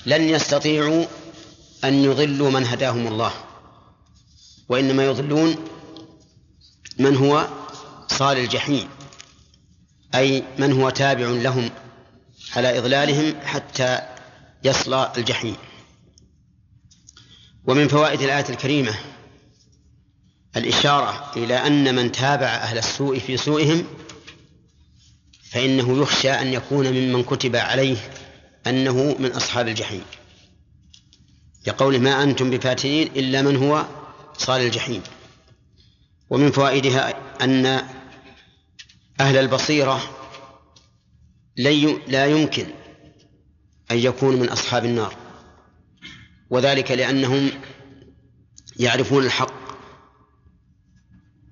[0.06, 1.06] لن يستطيعوا
[1.84, 3.34] أن يضلوا من هداهم الله
[4.70, 5.56] وإنما يضلون
[7.00, 7.48] من هو
[8.08, 8.99] صال الجحيم.
[10.16, 11.70] أي من هو تابع لهم
[12.56, 14.00] على إضلالهم حتى
[14.64, 15.56] يصل الجحيم.
[17.66, 18.96] ومن فوائد الآية الكريمة
[20.58, 23.84] الإشارة إلى أن من تابع أهل السوء في سوءهم
[25.52, 27.98] فإنه يخشى أن يكون ممن كتب عليه
[28.68, 30.04] أنه من أصحاب الجحيم.
[31.68, 33.86] لقوله ما أنتم بفاتنين إلا من هو
[34.38, 35.02] صال الجحيم.
[36.30, 37.84] ومن فوائدها أن
[39.20, 40.02] أهل البصيرة
[42.08, 42.66] لا يمكن
[43.92, 45.16] أن يكونوا من أصحاب النار.
[46.50, 47.52] وذلك لأنهم
[48.80, 49.54] يعرفون الحق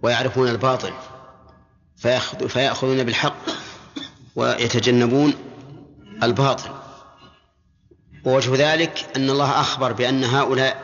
[0.01, 0.93] ويعرفون الباطل
[2.47, 3.45] فيأخذون بالحق
[4.35, 5.33] ويتجنبون
[6.23, 6.69] الباطل.
[8.25, 10.83] ووجه ذلك أن الله أخبر بأن هؤلاء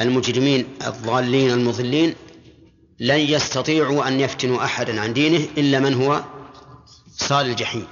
[0.00, 2.14] المجرمين الضالين المضلين
[3.00, 6.24] لن يستطيعوا أن يفتنوا أحدا عن دينه إلا من هو
[7.16, 7.86] صال الجحيم.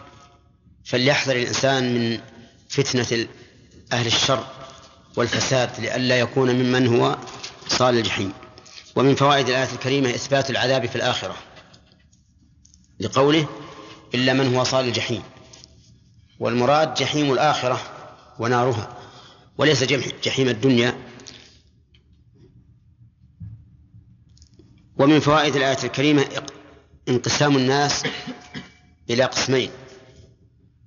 [0.85, 2.21] فليحذر الإنسان من
[2.69, 3.27] فتنة
[3.93, 4.47] أهل الشر
[5.17, 7.19] والفساد لئلا يكون ممن هو
[7.69, 8.33] صال الجحيم.
[8.97, 11.37] ومن فوائد الآية الكريمة إثبات العذاب في الآخرة.
[13.01, 13.49] لقوله
[14.15, 15.23] إلا من هو صال الجحيم.
[16.41, 17.81] والمراد جحيم الآخرة
[18.39, 18.99] ونارها.
[19.59, 19.85] وليس
[20.25, 20.98] جحيم الدنيا
[24.99, 26.27] ومن فوائد الآية الكريمة
[27.09, 28.03] انقسام الناس
[29.11, 29.71] إلى قسمين.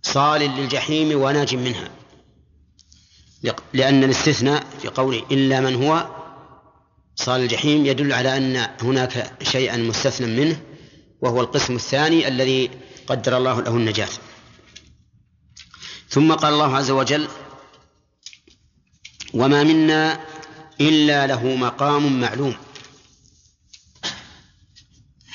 [0.02, 1.90] صال للجحيم وناج منها.
[3.74, 6.08] لأن الاستثناء في قوله إلا من هو
[7.16, 10.62] صال الجحيم يدل على أن هناك شيئا مستثنى منه
[11.22, 12.70] وهو القسم الثاني الذي
[13.08, 14.10] قدر الله له النجاة.
[16.10, 17.28] ثم قال الله عز وجل
[19.34, 20.26] وما منا
[20.82, 22.56] إلا له مقام معلوم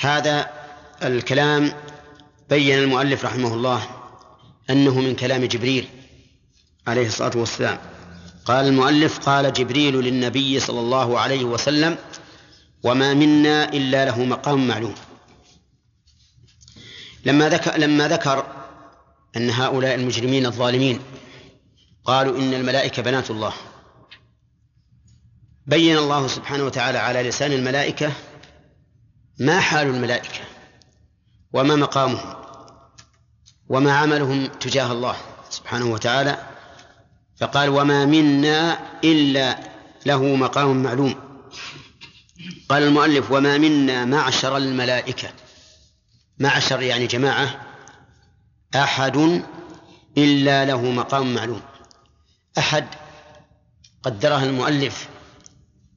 [0.01, 0.51] هذا
[1.03, 1.73] الكلام
[2.51, 3.89] بين المؤلف رحمه الله
[4.71, 5.89] أنه من كلام جبريل
[6.87, 7.79] عليه الصلاة والسلام.
[8.45, 11.99] قال المؤلف قال جبريل للنبي صلى الله عليه وسلم
[12.83, 14.95] وما منا إلا له مقام معلوم.
[17.25, 18.47] لما ذكر لما ذكر
[19.37, 21.01] أن هؤلاء المجرمين الظالمين
[22.05, 23.53] قالوا إن الملائكة بنات الله
[25.67, 28.13] بين الله سبحانه وتعالى على لسان الملائكة
[29.39, 30.41] ما حال الملائكة
[31.53, 32.35] وما مقامهم
[33.69, 35.17] وما عملهم تجاه الله
[35.51, 36.47] سبحانه وتعالى
[37.37, 39.59] فقال وما منا إلا
[40.07, 41.15] له مقام معلوم.
[42.69, 45.29] قال المؤلف وما منا معشر الملائكة.
[46.39, 47.67] معشر يعني جماعة.
[48.75, 49.43] أحد
[50.19, 51.63] إلا له مقام معلوم.
[52.59, 52.87] أحد
[54.03, 55.09] قدرها المؤلف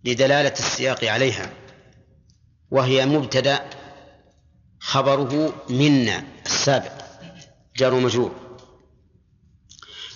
[0.04, 1.54] لدلالة السياق عليها.
[2.72, 3.70] وهي مبتدأ
[4.80, 6.92] خبره منا السابق
[7.78, 8.32] جار مجرور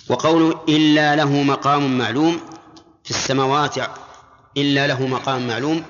[0.08, 2.40] وقوله إلا له مقام معلوم
[3.04, 3.76] في السماوات
[4.56, 5.84] إلا له مقام معلوم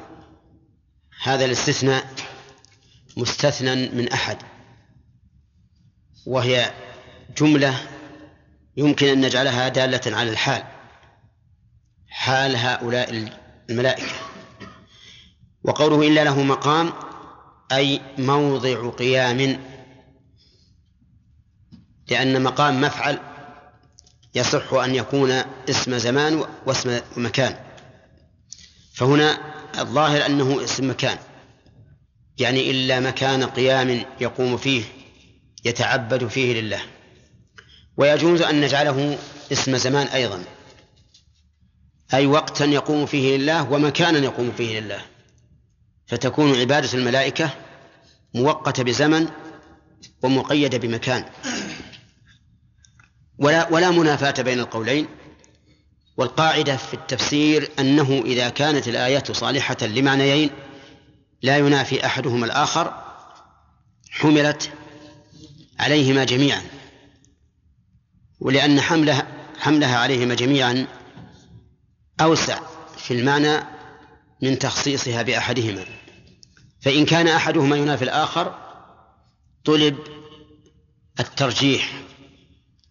[1.23, 2.07] هذا الاستثناء
[3.17, 4.39] مستثنى من أحد.
[6.27, 6.75] وهي
[7.37, 7.81] جملة
[8.77, 10.65] يمكن أن نجعلها دالة على الحال
[12.09, 13.31] حال هؤلاء
[13.71, 14.34] الملائكة.
[15.65, 16.93] وقوله إلا له مقام
[17.73, 19.61] أي موضع قيام.
[22.11, 23.19] لأن مقام مفعل
[24.35, 25.31] يصح أن يكون
[25.71, 27.57] اسم زمان واسم مكان.
[28.95, 29.39] فهنا
[29.79, 31.19] الظاهر أنه اسم مكان.
[32.39, 34.83] يعني إلا مكان قيام يقوم فيه
[35.65, 36.81] يتعبد فيه لله.
[37.97, 39.19] ويجوز أن نجعله
[39.53, 40.45] اسم زمان أيضا.
[42.15, 45.14] أي وقتا يقوم فيه لله ومكانا يقوم فيه لله.
[46.07, 47.51] فتكون عبادة الملائكة
[48.35, 49.29] مؤقتة بزمن
[50.23, 51.25] ومقيدة بمكان.
[53.39, 55.07] ولا ولا منافاة بين القولين
[56.17, 60.51] والقاعدة في التفسير أنه إذا كانت الآيات صالحة لمعنيين
[61.43, 63.05] لا ينافي أحدهما الآخر
[64.11, 64.71] حملت
[65.79, 66.63] عليهما جميعا.
[68.41, 69.27] ولأن حملها
[69.59, 70.87] حملها عليهما جميعا
[72.21, 72.61] أوسع
[72.99, 73.74] في المعنى
[74.45, 75.85] من تخصيصها بأحدهما.
[76.83, 78.55] فإن كان أحدهما ينافي الآخر
[79.65, 79.99] طلب
[81.21, 81.93] الترجيح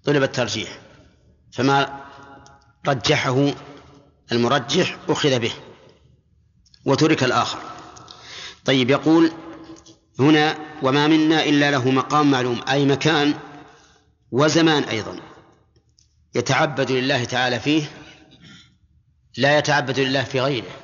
[0.03, 0.79] طلب الترجيح.
[1.51, 2.03] فما
[2.87, 3.53] رجحه
[4.31, 5.51] المرجح أخذ به
[6.85, 7.59] وترك الآخر.
[8.65, 9.31] طيب يقول
[10.19, 13.33] هنا وما منا إلا له مقام معلوم أي مكان
[14.31, 15.19] وزمان أيضا.
[16.35, 17.91] يتعبد لله تعالى فيه
[19.37, 20.82] لا يتعبد لله في غيره.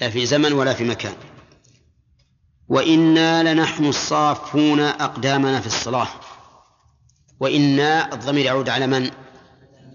[0.00, 1.14] لا في زمن ولا في مكان.
[2.68, 6.08] وإنا لنحن الصافون أقدامنا في الصلاة.
[7.40, 9.10] وإنا الضمير يعود على من؟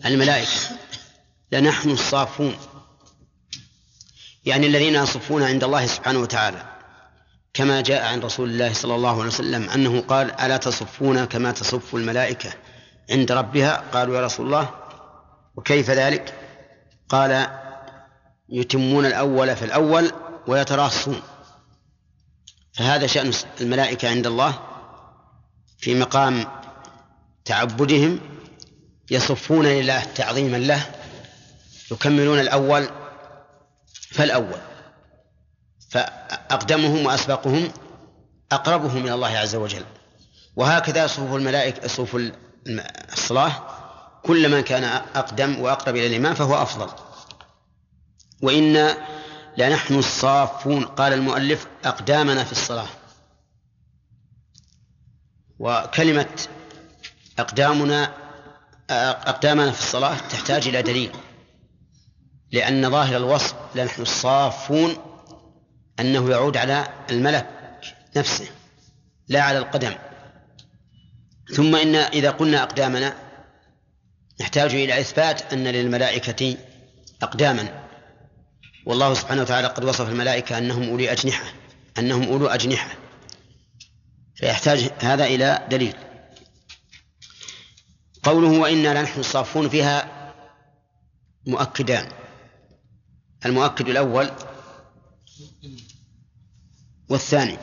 [0.05, 0.59] الملائكة.
[1.51, 2.55] لنحن الصافون.
[4.45, 6.63] يعني الذين يصفون عند الله سبحانه وتعالى.
[7.53, 11.95] كما جاء عن رسول الله صلى الله عليه وسلم أنه قال ألا تصفون كما تصف
[11.95, 12.53] الملائكة
[13.11, 14.69] عند ربها؟ قالوا يا رسول الله
[15.55, 16.33] وكيف ذلك؟
[17.09, 17.60] قال
[18.51, 20.11] يتمون الأول في الأول
[20.47, 21.21] ويتراصون.
[22.73, 24.59] فهذا شأن الملائكة عند الله
[25.77, 26.45] في مقام
[27.45, 28.19] تعبدهم
[29.11, 30.91] يصفون لله تعظيما له
[31.91, 32.89] يكملون الأول
[34.11, 34.59] فالأول.
[35.89, 37.71] فأقدمهم وأسبقهم
[38.51, 39.85] أقربهم من الله عز وجل.
[40.55, 42.21] وهكذا صفوف الملائكة صفوف
[43.13, 43.51] الصلاة
[44.23, 44.83] كلما كان
[45.15, 47.10] أقدم وأقرب إلى الإمام فهو أفضل.
[48.41, 48.97] وإنا
[49.57, 52.87] لنحن الصافون قال المؤلف أقدامنا في الصلاة.
[55.59, 56.47] وكلمة
[57.39, 58.13] أقدامنا
[58.89, 61.11] أقدامنا في الصلاة تحتاج إلى دليل.
[62.51, 64.95] لأن ظاهر الوصف لنحن الصافون
[65.99, 67.47] أنه يعود على الملك
[68.15, 68.47] نفسه
[69.27, 69.93] لا على القدم.
[71.55, 73.15] ثم إن إذا قلنا أقدامنا
[74.41, 76.57] نحتاج إلى إثبات أن للملائكة
[77.21, 77.90] أقداما.
[78.85, 81.53] والله سبحانه وتعالى قد وصف الملائكة أنهم أولي أجنحة
[81.97, 82.89] أنهم أولو أجنحة.
[84.35, 85.95] فيحتاج هذا إلى دليل.
[88.23, 90.33] قوله وإنا لنحن الصافون فيها
[91.47, 92.11] مؤكدان.
[93.45, 94.31] المؤكد الأول
[97.09, 97.57] والثاني.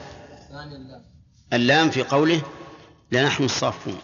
[1.53, 2.43] اللام في قوله
[3.13, 3.99] لنحن الصافون.